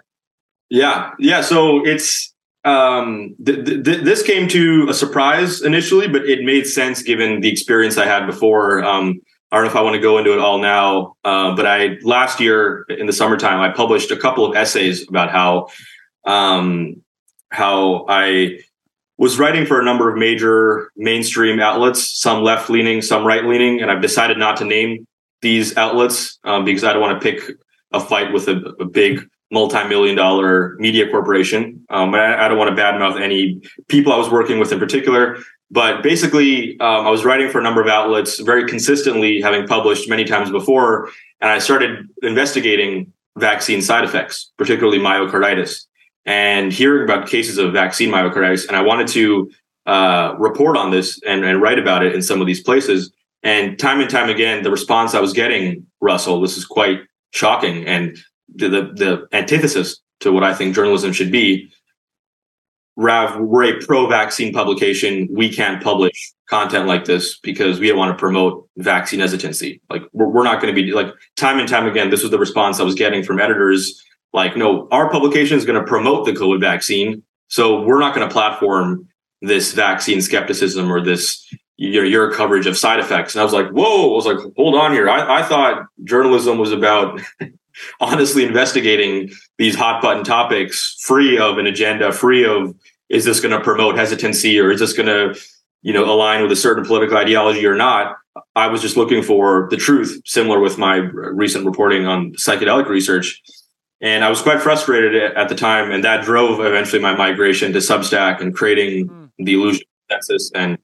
yeah, 0.70 1.12
yeah. 1.20 1.42
So 1.42 1.86
it's 1.86 2.33
um, 2.66 3.36
th- 3.44 3.66
th- 3.66 4.04
this 4.04 4.24
came 4.24 4.48
to 4.50 4.88
a 4.90 4.94
surprise 4.94 5.62
initially, 5.62 6.08
but 6.08 6.26
it 6.26 6.44
made 6.44 6.66
sense 6.66 7.02
given 7.02 7.42
the 7.42 7.50
experience 7.50 7.98
I 7.98 8.06
had 8.06 8.26
before. 8.26 8.84
Um, 8.84 9.22
I 9.52 9.58
don't 9.58 9.66
know 9.66 9.72
if 9.72 9.76
I 9.76 9.82
want 9.82 9.96
to 9.96 10.02
go 10.02 10.18
into 10.18 10.34
it 10.34 10.40
all 10.40 10.60
now, 10.60 11.16
uh, 11.24 11.56
but 11.56 11.66
I 11.66 11.98
last 12.02 12.40
year 12.40 12.86
in 12.90 13.06
the 13.06 13.14
summertime 13.14 13.60
I 13.60 13.70
published 13.70 14.12
a 14.12 14.18
couple 14.18 14.46
of 14.46 14.56
essays 14.56 15.08
about 15.08 15.30
how 15.30 15.68
um, 16.26 17.04
how 17.50 18.06
I 18.08 18.60
was 19.18 19.38
writing 19.38 19.66
for 19.66 19.80
a 19.80 19.86
number 19.86 20.10
of 20.10 20.18
major 20.18 20.92
mainstream 20.96 21.60
outlets, 21.60 22.20
some 22.20 22.44
left 22.44 22.70
leaning, 22.70 23.02
some 23.02 23.26
right 23.26 23.46
leaning, 23.46 23.82
and 23.82 23.92
I've 23.92 24.02
decided 24.02 24.38
not 24.38 24.58
to 24.58 24.66
name 24.66 25.06
these 25.42 25.78
outlets 25.78 26.40
um, 26.46 26.66
because 26.66 26.84
I 26.84 26.94
don't 26.94 27.02
want 27.02 27.22
to 27.22 27.32
pick 27.32 27.58
a 27.92 28.00
fight 28.00 28.34
with 28.34 28.48
a, 28.48 28.58
a 28.80 28.86
big 28.86 29.30
multi-million 29.54 30.16
dollar 30.16 30.76
media 30.80 31.10
corporation. 31.10 31.86
Um, 31.90 32.14
I, 32.16 32.46
I, 32.46 32.48
don't 32.48 32.58
want 32.58 32.76
to 32.76 32.82
badmouth 32.82 33.22
any 33.22 33.62
people 33.88 34.12
I 34.12 34.18
was 34.18 34.30
working 34.30 34.58
with 34.60 34.72
in 34.72 34.80
particular. 34.80 35.38
But 35.70 36.04
basically, 36.04 36.80
um, 36.80 37.06
I 37.08 37.10
was 37.10 37.24
writing 37.24 37.50
for 37.50 37.60
a 37.60 37.64
number 37.64 37.82
of 37.82 37.88
outlets 37.88 38.40
very 38.40 38.68
consistently, 38.68 39.42
having 39.42 39.68
published 39.68 40.10
many 40.10 40.24
times 40.24 40.52
before, 40.52 41.10
and 41.40 41.52
I 41.52 41.60
started 41.60 42.10
investigating 42.22 43.14
vaccine 43.38 43.82
side 43.82 44.04
effects, 44.04 44.52
particularly 44.58 45.00
myocarditis, 45.00 45.86
and 46.26 46.74
hearing 46.74 47.04
about 47.04 47.28
cases 47.28 47.58
of 47.58 47.74
vaccine 47.74 48.12
myocarditis. 48.12 48.68
And 48.68 48.76
I 48.76 48.82
wanted 48.82 49.08
to 49.10 49.52
uh, 49.86 50.36
report 50.38 50.78
on 50.78 50.92
this 50.92 51.20
and, 51.24 51.44
and 51.44 51.62
write 51.62 51.80
about 51.80 52.04
it 52.04 52.14
in 52.14 52.22
some 52.22 52.42
of 52.42 52.48
these 52.48 52.62
places. 52.62 53.12
And 53.42 53.78
time 53.78 54.00
and 54.00 54.10
time 54.10 54.30
again, 54.30 54.64
the 54.64 54.72
response 54.72 55.14
I 55.14 55.20
was 55.20 55.34
getting, 55.34 55.86
Russell, 56.02 56.40
this 56.42 56.58
is 56.58 56.66
quite 56.66 57.02
shocking 57.32 57.86
and 57.86 58.18
the, 58.56 58.70
the, 58.70 58.82
the 58.82 59.28
antithesis 59.32 60.02
to 60.22 60.32
what 60.32 60.44
I 60.44 60.54
think 60.54 60.76
journalism 60.76 61.12
should 61.14 61.32
be 61.32 61.72
Rav, 62.96 63.40
we're 63.40 63.76
a 63.78 63.86
pro-vaccine 63.86 64.54
publication. 64.54 65.28
We 65.32 65.52
can't 65.52 65.82
publish 65.82 66.34
content 66.48 66.88
like 66.88 67.06
this 67.06 67.40
because 67.40 67.80
we 67.80 67.88
don't 67.88 67.98
want 67.98 68.16
to 68.16 68.20
promote 68.20 68.70
vaccine 68.78 69.20
hesitancy. 69.20 69.82
Like 69.90 70.04
we're, 70.14 70.28
we're 70.28 70.44
not 70.44 70.62
going 70.62 70.74
to 70.74 70.80
be 70.80 70.92
like 70.92 71.08
time 71.36 71.60
and 71.60 71.68
time 71.68 71.88
again. 71.88 72.10
This 72.10 72.22
was 72.22 72.32
the 72.32 72.38
response 72.38 72.80
I 72.80 72.84
was 72.84 72.96
getting 72.96 73.24
from 73.24 73.40
editors. 73.40 74.04
Like, 74.32 74.56
no, 74.56 74.88
our 74.92 75.10
publication 75.10 75.58
is 75.58 75.66
going 75.66 75.80
to 75.80 75.88
promote 75.88 76.26
the 76.26 76.34
COVID 76.34 76.60
vaccine, 76.60 77.24
so 77.50 77.82
we're 77.82 78.00
not 78.00 78.16
going 78.16 78.28
to 78.28 78.34
platform 78.34 79.08
this 79.42 79.74
vaccine 79.74 80.22
skepticism 80.22 80.92
or 80.92 81.02
this 81.02 81.46
your 81.78 82.06
your 82.06 82.32
coverage 82.32 82.66
of 82.66 82.78
side 82.78 83.00
effects. 83.00 83.36
And 83.36 83.42
I 83.42 83.44
was 83.44 83.54
like, 83.54 83.70
whoa! 83.70 84.12
I 84.12 84.16
was 84.16 84.26
like, 84.26 84.38
hold 84.56 84.76
on 84.76 84.92
here. 84.92 85.08
I, 85.08 85.42
I 85.42 85.44
thought 85.44 85.86
journalism 86.04 86.58
was 86.58 86.72
about 86.72 87.22
honestly 88.00 88.46
investigating 88.46 89.32
these 89.58 89.76
hot 89.76 90.02
button 90.02 90.24
topics 90.24 90.98
free 91.02 91.38
of 91.38 91.58
an 91.58 91.68
agenda, 91.68 92.12
free 92.12 92.46
of 92.46 92.76
is 93.10 93.26
this 93.26 93.40
going 93.40 93.52
to 93.52 93.64
promote 93.64 93.96
hesitancy 93.96 94.60
or 94.60 94.72
is 94.72 94.80
this 94.80 94.94
going 94.94 95.08
to, 95.08 95.40
you 95.82 95.94
know, 95.94 96.06
align 96.06 96.42
with 96.42 96.52
a 96.52 96.56
certain 96.56 96.84
political 96.84 97.18
ideology 97.18 97.66
or 97.66 97.76
not? 97.76 98.16
I 98.56 98.68
was 98.68 98.82
just 98.82 98.98
looking 98.98 99.22
for 99.22 99.68
the 99.70 99.78
truth, 99.78 100.22
similar 100.26 100.60
with 100.60 100.78
my 100.78 100.96
recent 100.96 101.66
reporting 101.66 102.08
on 102.08 102.34
psychedelic 102.34 102.88
research. 102.88 103.42
And 104.02 104.24
I 104.24 104.30
was 104.30 104.42
quite 104.42 104.62
frustrated 104.62 105.16
at 105.16 105.48
the 105.50 105.56
time, 105.56 105.92
and 105.92 106.04
that 106.04 106.26
drove 106.26 106.60
eventually 106.60 107.02
my 107.02 107.16
migration 107.16 107.72
to 107.74 107.80
Substack 107.80 108.42
and 108.42 108.54
creating 108.54 109.08
mm. 109.08 109.30
the 109.38 109.54
illusion 109.54 109.84
of 109.84 110.10
consensus 110.10 110.52
and 110.54 110.78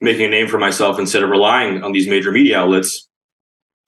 making 0.00 0.26
a 0.26 0.28
name 0.28 0.48
for 0.48 0.58
myself 0.58 0.98
instead 0.98 1.22
of 1.22 1.30
relying 1.30 1.82
on 1.82 1.92
these 1.92 2.06
major 2.06 2.32
media 2.32 2.58
outlets. 2.58 3.08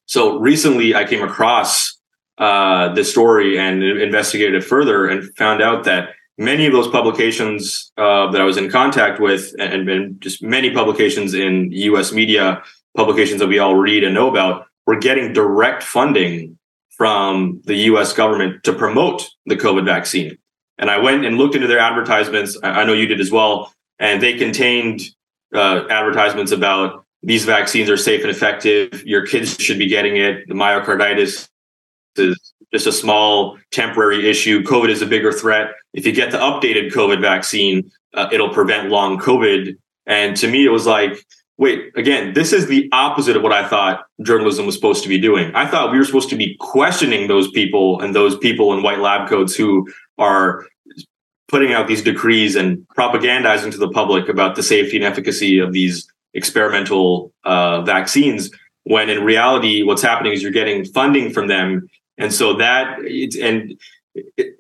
So 0.07 0.39
recently, 0.39 0.95
I 0.95 1.05
came 1.05 1.23
across 1.23 1.98
uh, 2.39 2.93
this 2.95 3.11
story 3.11 3.59
and 3.59 3.83
investigated 3.83 4.55
it 4.55 4.65
further 4.65 5.07
and 5.07 5.35
found 5.37 5.61
out 5.61 5.85
that 5.85 6.11
many 6.37 6.67
of 6.67 6.73
those 6.73 6.89
publications 6.89 7.91
uh, 7.97 8.31
that 8.31 8.41
I 8.41 8.45
was 8.45 8.57
in 8.57 8.71
contact 8.71 9.21
with, 9.21 9.55
and, 9.59 9.89
and, 9.89 10.21
just 10.21 10.43
many 10.43 10.73
publications 10.73 11.35
in 11.35 11.73
US 11.73 12.13
media, 12.13 12.63
publications 12.97 13.41
that 13.41 13.49
we 13.49 13.59
all 13.59 13.75
read 13.75 14.05
and 14.05 14.15
know 14.15 14.29
about, 14.29 14.67
were 14.87 14.99
getting 14.99 15.33
direct 15.33 15.83
funding 15.83 16.57
from 16.91 17.61
the 17.65 17.75
US 17.75 18.13
government 18.13 18.63
to 18.65 18.73
promote 18.73 19.29
the 19.47 19.57
COVID 19.57 19.85
vaccine. 19.85 20.39
And 20.79 20.91
I 20.91 20.99
went 20.99 21.25
and 21.25 21.37
looked 21.37 21.57
into 21.57 21.67
their 21.67 21.81
advertisements. 21.81 22.57
I 22.63 22.85
know 22.85 22.93
you 22.93 23.07
did 23.07 23.21
as 23.21 23.33
well. 23.33 23.73
And 23.99 24.23
they 24.23 24.39
contained 24.39 25.03
uh, 25.53 25.85
advertisements 25.91 26.53
about 26.53 27.05
these 27.23 27.45
vaccines 27.45 27.91
are 27.91 27.97
safe 27.97 28.23
and 28.23 28.31
effective. 28.31 29.05
Your 29.05 29.27
kids 29.27 29.57
should 29.61 29.79
be 29.79 29.89
getting 29.89 30.17
it. 30.17 30.47
The 30.47 30.55
myocarditis 30.55 31.49
is 32.19 32.55
just 32.73 32.87
a 32.87 32.93
small 32.93 33.59
temporary 33.71 34.29
issue. 34.29 34.63
COVID 34.63 34.89
is 34.89 35.03
a 35.03 35.07
bigger 35.07 35.33
threat. 35.33 35.71
If 35.95 36.07
you 36.07 36.13
get 36.13 36.31
the 36.31 36.39
updated 36.39 36.93
COVID 36.93 37.21
vaccine, 37.21 37.91
uh, 38.15 38.29
it'll 38.33 38.53
prevent 38.53 38.91
long 38.91 39.19
COVID. 39.19 39.77
And 40.07 40.37
to 40.37 40.49
me, 40.49 40.65
it 40.65 40.71
was 40.71 40.87
like, 40.87 41.19
wait, 41.57 41.93
again, 41.97 42.35
this 42.35 42.53
is 42.53 42.67
the 42.67 42.89
opposite 42.93 43.37
of 43.37 43.43
what 43.43 43.53
I 43.53 43.67
thought 43.67 44.07
journalism 44.23 44.67
was 44.67 44.75
supposed 44.75 45.03
to 45.03 45.09
be 45.09 45.19
doing. 45.19 45.55
I 45.55 45.67
thought 45.67 45.93
we 45.93 45.99
were 45.99 46.05
supposed 46.05 46.31
to 46.31 46.37
be 46.37 46.57
questioning 46.61 47.29
those 47.29 47.51
people 47.51 48.01
and 48.01 48.15
those 48.15 48.37
people 48.39 48.73
in 48.75 48.83
white 48.83 49.01
lab 49.01 49.29
coats 49.29 49.55
who 49.55 49.89
are 50.19 50.65
putting 51.49 51.73
out 51.73 51.89
these 51.89 52.03
decrees 52.03 52.55
and 52.57 52.87
propagandizing 52.97 53.73
to 53.73 53.79
the 53.79 53.91
public 53.91 54.29
about 54.29 54.55
the 54.55 54.63
safety 54.63 54.97
and 54.97 55.05
efficacy 55.05 55.59
of 55.59 55.73
these 55.73 56.07
experimental 56.35 57.33
uh, 57.45 57.81
vaccines 57.83 58.51
when 58.85 59.11
in 59.11 59.25
reality 59.25 59.83
what's 59.83 60.03
happening 60.03 60.33
is 60.33 60.43
you're 60.43 60.53
getting 60.53 60.85
funding 60.85 61.31
from 61.31 61.47
them 61.47 61.89
and 62.19 62.33
so 62.33 62.55
that 62.57 62.99
it's 63.01 63.37
and 63.37 63.79
it, 64.15 64.57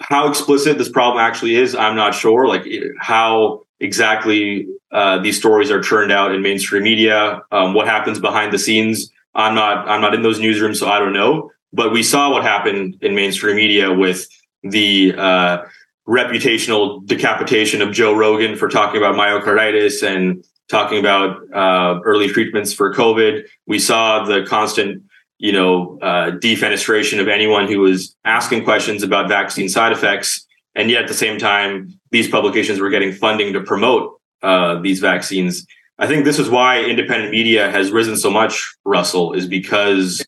how 0.00 0.28
explicit 0.28 0.78
this 0.78 0.88
problem 0.88 1.20
actually 1.20 1.56
is, 1.56 1.74
I'm 1.74 1.96
not 1.96 2.14
sure. 2.14 2.46
Like 2.46 2.64
how 3.00 3.62
exactly 3.80 4.68
uh, 4.92 5.18
these 5.18 5.36
stories 5.36 5.70
are 5.70 5.80
churned 5.80 6.12
out 6.12 6.34
in 6.34 6.42
mainstream 6.42 6.82
media, 6.82 7.42
um, 7.50 7.74
what 7.74 7.86
happens 7.86 8.20
behind 8.20 8.52
the 8.52 8.58
scenes. 8.58 9.10
I'm 9.34 9.54
not 9.54 9.88
I'm 9.88 10.00
not 10.00 10.14
in 10.14 10.22
those 10.22 10.38
newsrooms, 10.38 10.76
so 10.76 10.88
I 10.88 10.98
don't 10.98 11.12
know. 11.12 11.50
But 11.72 11.92
we 11.92 12.02
saw 12.02 12.30
what 12.30 12.42
happened 12.42 12.98
in 13.02 13.14
mainstream 13.14 13.56
media 13.56 13.92
with 13.92 14.26
the 14.62 15.14
uh, 15.16 15.64
reputational 16.08 17.04
decapitation 17.04 17.82
of 17.82 17.92
Joe 17.92 18.14
Rogan 18.14 18.56
for 18.56 18.68
talking 18.68 18.96
about 18.96 19.14
myocarditis 19.14 20.06
and 20.06 20.44
talking 20.68 20.98
about 20.98 21.38
uh, 21.52 22.00
early 22.04 22.28
treatments 22.28 22.72
for 22.72 22.94
COVID. 22.94 23.44
We 23.66 23.78
saw 23.78 24.24
the 24.24 24.44
constant 24.44 25.02
you 25.38 25.52
know, 25.52 25.98
uh, 26.00 26.30
defenestration 26.30 27.20
of 27.20 27.28
anyone 27.28 27.68
who 27.68 27.80
was 27.80 28.16
asking 28.24 28.64
questions 28.64 29.02
about 29.02 29.28
vaccine 29.28 29.68
side 29.68 29.92
effects. 29.92 30.46
And 30.74 30.90
yet 30.90 31.02
at 31.02 31.08
the 31.08 31.14
same 31.14 31.38
time, 31.38 31.98
these 32.10 32.28
publications 32.28 32.80
were 32.80 32.90
getting 32.90 33.12
funding 33.12 33.52
to 33.52 33.60
promote 33.60 34.20
uh, 34.42 34.80
these 34.80 35.00
vaccines. 35.00 35.66
I 35.98 36.06
think 36.06 36.24
this 36.24 36.38
is 36.38 36.50
why 36.50 36.82
independent 36.82 37.30
media 37.30 37.70
has 37.70 37.90
risen 37.90 38.16
so 38.16 38.30
much, 38.30 38.74
Russell, 38.84 39.32
is 39.32 39.46
because 39.46 40.24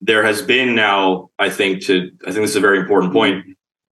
there 0.00 0.22
has 0.22 0.42
been 0.42 0.74
now, 0.74 1.30
I 1.38 1.48
think, 1.48 1.82
to, 1.84 2.10
I 2.26 2.30
think 2.30 2.42
this 2.42 2.50
is 2.50 2.56
a 2.56 2.60
very 2.60 2.78
important 2.78 3.12
point. 3.12 3.44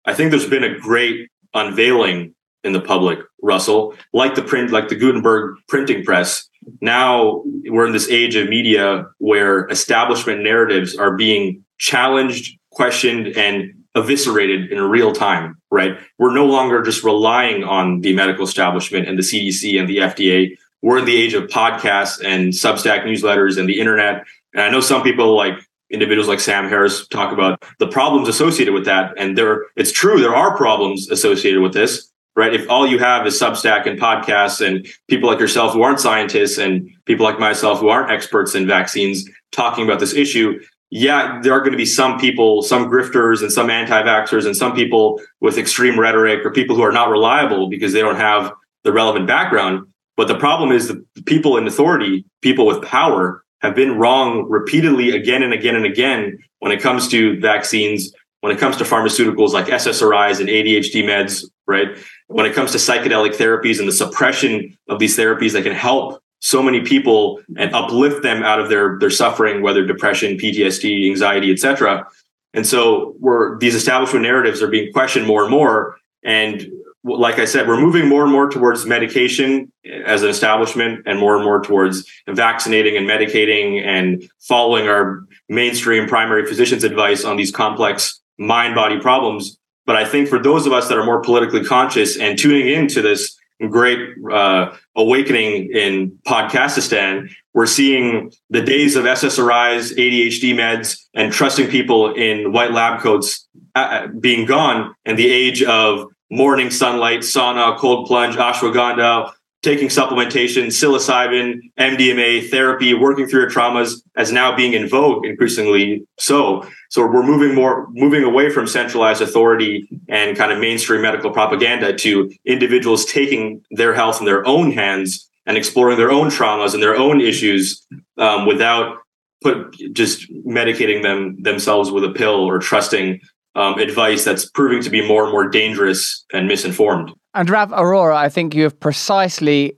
I 0.05 0.13
think 0.13 0.31
there's 0.31 0.49
been 0.49 0.65
a 0.65 0.79
great 0.79 1.31
unveiling 1.55 2.35
in 2.63 2.73
the 2.73 2.81
public, 2.81 3.21
Russell, 3.43 3.95
like 4.13 4.35
the 4.35 4.43
print, 4.43 4.71
like 4.71 4.89
the 4.89 4.97
Gutenberg 4.97 5.57
printing 5.69 6.05
press, 6.05 6.49
now 6.81 7.43
we're 7.65 7.87
in 7.87 7.93
this 7.93 8.09
age 8.09 8.37
of 8.37 8.49
media 8.49 9.07
where 9.19 9.67
establishment 9.69 10.43
narratives 10.43 10.97
are 10.97 11.17
being 11.17 11.65
challenged, 11.79 12.59
questioned, 12.71 13.29
and 13.37 13.73
eviscerated 13.95 14.73
in 14.73 14.81
real 14.83 15.13
time, 15.13 15.57
right? 15.71 15.99
We're 16.19 16.35
no 16.35 16.47
longer 16.47 16.83
just 16.83 17.05
relying 17.05 17.65
on 17.65 18.01
the 18.01 18.15
medical 18.15 18.45
establishment 18.45 19.09
and 19.09 19.19
the 19.19 19.23
CDC 19.23 19.79
and 19.79 19.89
the 19.89 19.99
FDA. 19.99 20.57
We're 20.83 20.99
in 20.99 21.05
the 21.05 21.17
age 21.17 21.35
of 21.35 21.45
podcasts 21.45 22.23
and 22.25 22.53
Substack 22.53 23.05
newsletters 23.05 23.57
and 23.57 23.69
the 23.69 23.79
internet. 23.79 24.25
And 24.53 24.63
I 24.63 24.71
know 24.71 24.81
some 24.81 25.03
people 25.03 25.37
like 25.37 25.55
individuals 25.91 26.29
like 26.29 26.41
Sam 26.41 26.69
Harris 26.69 27.07
talk 27.09 27.33
about 27.33 27.63
the 27.79 27.87
problems 27.87 28.29
associated 28.29 28.75
with 28.75 28.85
that. 28.87 29.15
And 29.17 29.39
there, 29.39 29.67
it's 29.77 29.93
true, 29.93 30.21
there 30.21 30.35
are 30.35 30.57
problems 30.57 31.09
associated 31.11 31.63
with 31.63 31.73
this 31.73 32.11
right? 32.37 32.53
If 32.53 32.69
all 32.69 32.87
you 32.87 32.99
have 32.99 33.27
is 33.27 33.41
Substack 33.41 33.87
and 33.87 33.99
podcasts 33.99 34.65
and 34.65 34.87
people 35.09 35.29
like 35.29 35.39
yourself 35.39 35.73
who 35.73 35.83
aren't 35.83 36.01
scientists 36.01 36.59
and 36.59 36.91
people 37.05 37.25
like 37.25 37.39
myself 37.39 37.81
who 37.81 37.89
aren't 37.89 38.11
experts 38.11 38.55
in 38.55 38.67
vaccines 38.67 39.29
talking 39.53 39.85
about 39.85 40.01
this 40.01 40.15
issue, 40.15 40.61
yeah, 40.91 41.41
there 41.43 41.53
are 41.53 41.61
going 41.61 41.73
to 41.73 41.79
be 41.79 41.87
some 41.87 42.19
people, 42.19 42.63
some 42.63 42.87
grifters 42.87 43.43
and 43.43 43.53
some 43.53 43.71
anti-vaxxers 43.71 44.47
and 44.47 44.57
some 44.57 44.75
people 44.75 45.21
with 45.41 45.59
extreme 45.59 45.99
rhetoric 45.99 46.45
or 46.45 46.53
people 46.53 46.77
who 46.77 46.83
are 46.83 46.93
not 46.93 47.11
reliable 47.11 47.69
because 47.69 47.93
they 47.93 48.01
don't 48.01 48.17
have 48.17 48.53
the 48.85 48.93
relevant 48.93 49.27
background. 49.27 49.87
But 50.17 50.29
the 50.29 50.39
problem 50.39 50.71
is 50.71 50.89
the 50.89 51.05
people 51.27 51.57
in 51.57 51.67
authority, 51.67 52.25
people 52.43 52.67
with 52.67 52.83
power 52.83 53.45
have 53.61 53.75
been 53.75 53.99
wrong 53.99 54.49
repeatedly 54.49 55.17
again 55.17 55.43
and 55.43 55.53
again 55.53 55.75
and 55.75 55.87
again 55.87 56.39
when 56.61 56.71
it 56.71 56.81
comes 56.81 57.09
to 57.09 57.41
vaccines, 57.41 58.13
when 58.41 58.55
it 58.55 58.61
comes 58.61 58.77
to 58.77 58.85
pharmaceuticals 58.85 59.51
like 59.51 59.67
SSRIs 59.67 60.39
and 60.39 60.49
ADHD 60.49 61.03
meds, 61.03 61.45
right? 61.67 61.89
When 62.29 62.47
it 62.47 62.55
comes 62.55 62.73
to 62.73 62.79
psychedelic 62.79 63.37
therapies 63.37 63.79
and 63.79 63.87
the 63.87 63.93
suppression 63.93 64.77
of 64.89 64.99
these 64.99 65.17
therapies 65.17 65.53
that 65.53 65.63
can 65.63 65.75
help 65.75 66.23
so 66.41 66.63
many 66.63 66.81
people 66.83 67.41
and 67.57 67.75
uplift 67.75 68.23
them 68.23 68.43
out 68.43 68.61
of 68.61 68.69
their 68.69 68.99
their 68.99 69.11
suffering, 69.11 69.63
whether 69.63 69.85
depression, 69.85 70.37
PTSD, 70.37 71.09
anxiety, 71.09 71.51
etc. 71.51 72.07
And 72.53 72.67
so 72.67 73.15
we're 73.19 73.59
these 73.59 73.75
establishment 73.75 74.23
narratives 74.23 74.63
are 74.63 74.69
being 74.69 74.93
questioned 74.93 75.27
more 75.27 75.43
and 75.43 75.51
more. 75.51 75.97
And 76.23 76.67
like 77.05 77.39
I 77.39 77.45
said, 77.45 77.69
we're 77.69 77.81
moving 77.81 78.09
more 78.09 78.23
and 78.23 78.33
more 78.33 78.49
towards 78.49 78.87
medication 78.87 79.71
as 80.07 80.23
an 80.23 80.31
establishment 80.31 81.03
and 81.07 81.19
more 81.19 81.37
and 81.37 81.45
more 81.45 81.63
towards 81.63 82.11
vaccinating 82.29 82.97
and 82.97 83.07
medicating 83.07 83.85
and 83.85 84.29
following 84.41 84.89
our 84.89 85.25
mainstream 85.49 86.07
primary 86.07 86.47
physician's 86.47 86.85
advice 86.85 87.25
on 87.25 87.37
these 87.37 87.51
complex 87.51 88.21
mind 88.39 88.75
body 88.75 88.99
problems. 88.99 89.59
But 89.87 89.97
I 89.97 90.05
think 90.05 90.29
for 90.29 90.39
those 90.39 90.67
of 90.67 90.73
us 90.73 90.89
that 90.89 90.99
are 90.99 91.05
more 91.05 91.21
politically 91.21 91.65
conscious 91.65 92.17
and 92.19 92.39
tuning 92.39 92.69
into 92.69 93.03
this 93.03 93.37
great 93.69 93.99
uh, 94.31 94.75
awakening 94.97 95.71
in 95.73 96.19
Podcastistan, 96.27 97.31
we're 97.53 97.67
seeing 97.67 98.33
the 98.51 98.63
days 98.63 98.97
of 98.97 99.05
SSRIs, 99.05 99.97
ADHD 99.97 100.55
meds, 100.55 100.99
and 101.15 101.33
trusting 101.33 101.69
people 101.69 102.13
in 102.15 102.53
white 102.53 102.73
lab 102.73 103.01
coats 103.01 103.47
uh, 103.75 104.09
being 104.09 104.47
gone, 104.47 104.95
and 105.05 105.19
the 105.19 105.31
age 105.31 105.63
of 105.63 106.09
morning 106.31 106.71
sunlight, 106.71 107.21
sauna, 107.21 107.77
cold 107.79 108.07
plunge, 108.07 108.37
ashwagandha, 108.37 109.33
taking 109.65 109.89
supplementation, 109.89 110.67
psilocybin, 110.67 111.59
MDMA 111.79 112.49
therapy, 112.51 112.95
working 112.95 113.27
through 113.27 113.41
your 113.41 113.51
traumas 113.51 114.03
as 114.17 114.31
now 114.31 114.55
being 114.55 114.75
in 114.75 114.89
vogue 114.89 115.25
increasingly 115.25 116.07
so. 116.19 116.69
So 116.91 117.07
we're 117.07 117.23
moving 117.23 117.55
more, 117.55 117.89
moving 117.91 118.23
away 118.23 118.51
from 118.51 118.67
centralized 118.69 119.23
authority 119.23 119.89
and 120.09 120.37
kind 120.37 120.53
of 120.53 120.61
mainstream 120.61 121.03
medical 121.03 121.31
propaganda 121.31 121.97
to 121.97 122.31
individuals 122.45 123.05
taking 123.05 123.65
their 123.71 123.95
health 123.95 124.21
in 124.21 124.27
their 124.27 124.47
own 124.47 124.71
hands 124.71 125.29
and 125.47 125.57
exploring 125.57 125.97
their 125.97 126.13
own 126.13 126.29
traumas 126.29 126.75
and 126.75 126.83
their 126.83 126.97
own 126.97 127.21
issues 127.21 127.85
um, 128.19 128.47
without 128.47 128.99
put 129.43 129.75
just 129.93 130.31
medicating 130.47 131.03
them 131.03 131.43
themselves 131.43 131.91
with 131.91 132.05
a 132.05 132.11
pill 132.11 132.45
or 132.45 132.59
trusting 132.59 133.21
um, 133.55 133.79
advice 133.79 134.25
that's 134.25 134.49
proving 134.51 134.83
to 134.83 134.91
be 134.91 135.07
more 135.07 135.25
and 135.25 135.33
more 135.33 135.49
dangerous 135.49 136.25
and 136.33 136.49
misinformed. 136.49 137.13
And 137.37 137.51
Rav 137.51 137.71
Arora, 137.71 138.15
I 138.15 138.29
think 138.29 138.55
you 138.55 138.63
have 138.63 138.79
precisely 138.79 139.77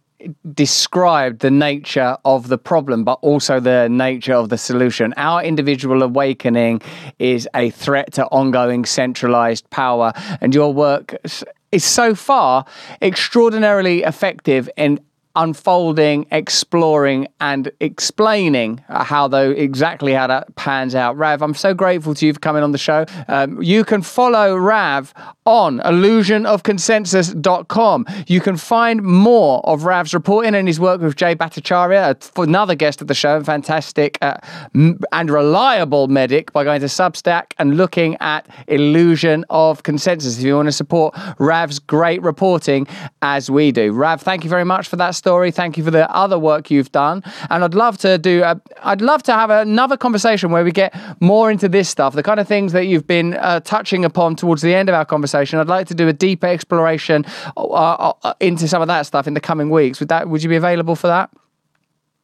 described 0.52 1.40
the 1.40 1.50
nature 1.50 2.18
of 2.22 2.48
the 2.48 2.58
problem, 2.58 3.02
but 3.02 3.18
also 3.22 3.60
the 3.60 3.88
nature 3.88 4.34
of 4.34 4.50
the 4.50 4.58
solution. 4.58 5.14
Our 5.16 5.42
individual 5.42 6.02
awakening 6.02 6.82
is 7.18 7.48
a 7.54 7.70
threat 7.70 8.12
to 8.14 8.26
ongoing 8.26 8.84
centralized 8.84 9.70
power, 9.70 10.12
and 10.42 10.54
your 10.54 10.74
work 10.74 11.16
is 11.72 11.84
so 11.84 12.14
far 12.14 12.66
extraordinarily 13.00 14.02
effective 14.02 14.68
in 14.76 15.00
unfolding, 15.36 16.26
exploring, 16.32 17.28
and 17.40 17.70
explaining 17.80 18.82
how 18.88 19.28
though 19.28 19.50
exactly 19.50 20.12
how 20.12 20.26
that 20.26 20.54
pans 20.56 20.94
out. 20.94 21.16
Rav, 21.16 21.40
I'm 21.42 21.54
so 21.54 21.72
grateful 21.74 22.14
to 22.14 22.26
you 22.26 22.32
for 22.32 22.40
coming 22.40 22.62
on 22.62 22.72
the 22.72 22.78
show. 22.78 23.04
Um, 23.28 23.62
you 23.62 23.84
can 23.84 24.00
follow 24.02 24.56
Rav 24.56 25.12
on 25.44 25.80
illusionofconsensus.com. 25.80 28.06
You 28.26 28.40
can 28.40 28.56
find 28.56 29.02
more 29.02 29.60
of 29.64 29.84
Rav's 29.84 30.14
reporting 30.14 30.54
and 30.54 30.66
his 30.66 30.80
work 30.80 30.98
with 31.00 31.16
Jay 31.16 31.36
Bhattacharya, 31.36 32.42
another 32.42 32.74
guest 32.74 33.02
of 33.02 33.06
the 33.06 33.14
show, 33.14 33.44
fantastic 33.44 34.18
uh, 34.22 34.38
and 35.12 35.30
reliable 35.30 36.08
medic, 36.08 36.52
by 36.52 36.64
going 36.64 36.80
to 36.80 36.86
Substack 36.86 37.52
and 37.58 37.76
looking 37.76 38.16
at 38.20 38.48
Illusion 38.68 39.44
of 39.50 39.82
Consensus 39.82 40.38
if 40.38 40.44
you 40.44 40.56
want 40.56 40.68
to 40.68 40.72
support 40.72 41.14
Rav's 41.38 41.78
great 41.78 42.22
reporting 42.22 42.86
as 43.22 43.50
we 43.50 43.70
do. 43.70 43.92
Rav, 43.92 44.22
thank 44.22 44.44
you 44.44 44.50
very 44.50 44.64
much 44.64 44.88
for 44.88 44.96
that 44.96 45.14
story. 45.26 45.50
Thank 45.50 45.76
you 45.76 45.82
for 45.82 45.90
the 45.90 46.08
other 46.14 46.38
work 46.38 46.70
you've 46.70 46.92
done. 46.92 47.20
And 47.50 47.64
I'd 47.64 47.74
love 47.74 47.98
to 47.98 48.16
do, 48.16 48.44
a, 48.44 48.60
I'd 48.84 49.00
love 49.00 49.24
to 49.24 49.32
have 49.32 49.50
another 49.50 49.96
conversation 49.96 50.52
where 50.52 50.62
we 50.62 50.70
get 50.70 50.94
more 51.20 51.50
into 51.50 51.68
this 51.68 51.88
stuff, 51.88 52.14
the 52.14 52.22
kind 52.22 52.38
of 52.38 52.46
things 52.46 52.70
that 52.74 52.86
you've 52.86 53.08
been 53.08 53.34
uh, 53.34 53.58
touching 53.58 54.04
upon 54.04 54.36
towards 54.36 54.62
the 54.62 54.72
end 54.72 54.88
of 54.88 54.94
our 54.94 55.04
conversation. 55.04 55.58
I'd 55.58 55.66
like 55.66 55.88
to 55.88 55.96
do 55.96 56.06
a 56.06 56.12
deeper 56.12 56.46
exploration 56.46 57.26
uh, 57.56 58.12
uh, 58.22 58.34
into 58.38 58.68
some 58.68 58.82
of 58.82 58.86
that 58.86 59.04
stuff 59.06 59.26
in 59.26 59.34
the 59.34 59.40
coming 59.40 59.68
weeks. 59.68 59.98
Would 59.98 60.10
that, 60.10 60.28
would 60.28 60.44
you 60.44 60.48
be 60.48 60.54
available 60.54 60.94
for 60.94 61.08
that? 61.08 61.28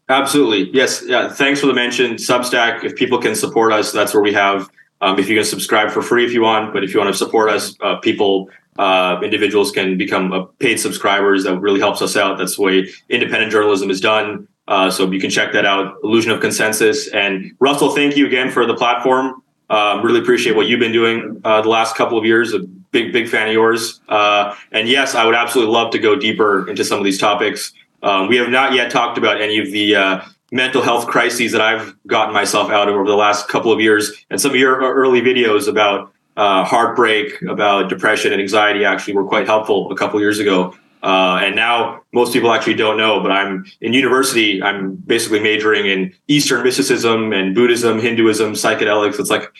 Absolutely. 0.09 0.71
Yes. 0.73 1.03
Yeah. 1.05 1.29
Thanks 1.29 1.59
for 1.59 1.67
the 1.67 1.75
mention. 1.75 2.15
Substack, 2.15 2.85
if 2.85 2.95
people 2.95 3.19
can 3.19 3.35
support 3.35 3.73
us, 3.73 3.91
that's 3.91 4.15
where 4.15 4.23
we 4.23 4.33
have. 4.33 4.71
Um, 5.01 5.19
if 5.19 5.29
you 5.29 5.35
can 5.35 5.45
subscribe 5.45 5.91
for 5.91 6.03
free 6.03 6.25
if 6.25 6.33
you 6.33 6.43
want, 6.43 6.73
but 6.73 6.85
if 6.85 6.95
you 6.95 7.01
want 7.01 7.13
to 7.13 7.19
support 7.19 7.51
us, 7.51 7.75
uh, 7.81 7.97
people 7.97 8.49
uh, 8.79 9.21
individuals 9.23 9.71
can 9.71 9.99
become 9.99 10.33
uh, 10.33 10.45
paid 10.59 10.79
subscribers. 10.81 11.45
That 11.45 11.59
really 11.59 11.81
helps 11.81 12.01
us 12.03 12.17
out. 12.17 12.39
That's 12.39 12.57
the 12.57 12.63
way 12.63 12.89
independent 13.09 13.53
journalism 13.53 13.91
is 13.91 14.01
done. 14.01 14.49
Uh, 14.69 14.91
so 14.91 15.11
you 15.11 15.21
can 15.21 15.31
check 15.31 15.53
that 15.53 15.67
out. 15.67 15.97
Illusion 16.03 16.31
of 16.31 16.41
Consensus. 16.41 17.09
And 17.09 17.53
Russell, 17.59 17.95
thank 17.95 18.17
you 18.17 18.27
again 18.27 18.51
for 18.51 18.65
the 18.65 18.75
platform. 18.75 19.43
Um, 19.69 20.03
really 20.03 20.21
appreciate 20.21 20.55
what 20.57 20.67
you've 20.67 20.81
been 20.81 20.93
doing 20.93 21.41
uh, 21.45 21.63
the 21.63 21.69
last 21.69 21.97
couple 21.97 22.19
of 22.19 22.25
years. 22.25 22.55
A 22.55 22.61
big, 22.61 23.13
big 23.13 23.29
fan 23.29 23.49
of 23.49 23.53
yours. 23.53 24.01
Uh, 24.09 24.55
and 24.71 24.89
yes, 24.89 25.15
I 25.15 25.25
would 25.25 25.35
absolutely 25.35 25.73
love 25.73 25.91
to 25.93 25.99
go 25.99 26.17
deeper 26.17 26.69
into 26.69 26.85
some 26.85 26.99
of 26.99 27.05
these 27.05 27.19
topics. 27.19 27.73
Um, 28.03 28.29
we 28.29 28.37
have 28.37 28.51
not 28.51 28.73
yet 28.73 28.91
talked 28.91 29.19
about 29.19 29.41
any 29.41 29.59
of 29.59 29.71
the 29.71 30.23
mental 30.53 30.83
health 30.83 31.07
crises 31.07 31.51
that 31.53 31.63
I've 31.63 31.97
gotten 32.07 32.35
myself 32.35 32.71
out 32.71 32.89
of 32.89 32.95
over 32.95 33.07
the 33.07 33.17
last 33.17 33.49
couple 33.49 33.73
of 33.73 33.81
years, 33.81 34.13
and 34.31 34.41
some 34.41 34.51
of 34.51 34.57
your 34.57 34.79
early 34.79 35.23
videos 35.23 35.67
about 35.67 36.13
uh, 36.37 36.65
heartbreak, 36.65 37.41
about 37.43 37.89
depression 37.89 38.33
and 38.33 38.41
anxiety 38.41 38.85
actually 38.85 39.15
were 39.15 39.25
quite 39.25 39.47
helpful 39.47 39.91
a 39.93 39.97
couple 39.97 40.21
years 40.21 40.39
ago. 40.39 40.75
Uh, 41.03 41.41
and 41.43 41.57
now 41.57 42.01
most 42.13 42.33
people 42.33 42.53
actually 42.53 42.75
don't 42.75 42.97
know, 42.97 43.21
but 43.21 43.33
I'm 43.33 43.67
in 43.81 43.93
university. 43.93 44.63
I'm 44.63 44.95
basically 44.95 45.41
majoring 45.41 45.87
in 45.87 46.15
Eastern 46.29 46.63
mysticism 46.63 47.33
and 47.33 47.55
Buddhism, 47.55 48.01
Hinduism, 48.01 48.53
psychedelics. 48.53 49.19
It's 49.19 49.31
like 49.31 49.53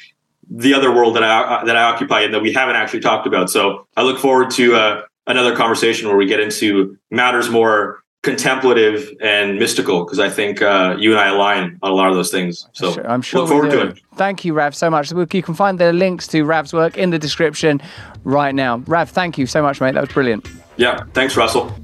the 0.49 0.73
other 0.73 0.93
world 0.95 1.17
that 1.17 1.25
I 1.25 1.65
that 1.65 1.77
I 1.77 1.83
occupy 1.83 2.21
and 2.21 2.33
that 2.33 2.43
we 2.43 2.53
haven't 2.53 2.77
actually 2.77 3.01
talked 3.01 3.27
about. 3.27 3.51
So 3.51 3.87
I 3.97 4.03
look 4.03 4.19
forward 4.19 4.51
to 4.53 4.75
uh, 4.77 5.03
another 5.27 5.57
conversation 5.57 6.07
where 6.07 6.17
we 6.17 6.27
get 6.27 6.39
into 6.39 6.97
matters 7.11 7.51
more 7.51 8.03
contemplative 8.23 9.11
and 9.21 9.59
mystical 9.59 10.05
because 10.05 10.21
I 10.21 10.31
think 10.31 10.63
uh, 10.63 10.97
you 10.99 11.11
and 11.11 11.19
I 11.19 11.29
align 11.29 11.79
on 11.83 11.91
a 11.91 11.95
lot 11.95 12.09
of 12.09 12.15
those 12.15 12.31
things. 12.31 12.69
So 12.73 13.03
I'm 13.05 13.21
sure, 13.21 13.41
look 13.41 13.49
forward 13.49 13.71
to 13.73 13.89
it. 13.89 14.01
Thank 14.15 14.45
you, 14.45 14.55
Rav, 14.55 14.75
so 14.77 14.89
much. 14.89 15.11
You 15.11 15.43
can 15.43 15.55
find 15.55 15.79
the 15.79 15.93
links 15.93 16.29
to 16.29 16.45
Rav's 16.45 16.73
work 16.73 16.97
in 16.97 17.11
the 17.11 17.19
description 17.19 17.83
right 18.25 18.55
now. 18.55 18.79
Rav, 18.87 19.11
thank 19.11 19.39
you 19.39 19.47
so 19.47 19.61
much, 19.61 19.81
mate. 19.81 19.95
That 19.95 20.03
was 20.03 20.13
brilliant. 20.13 20.49
Yeah, 20.77 21.05
thanks, 21.13 21.37
Russell. 21.37 21.75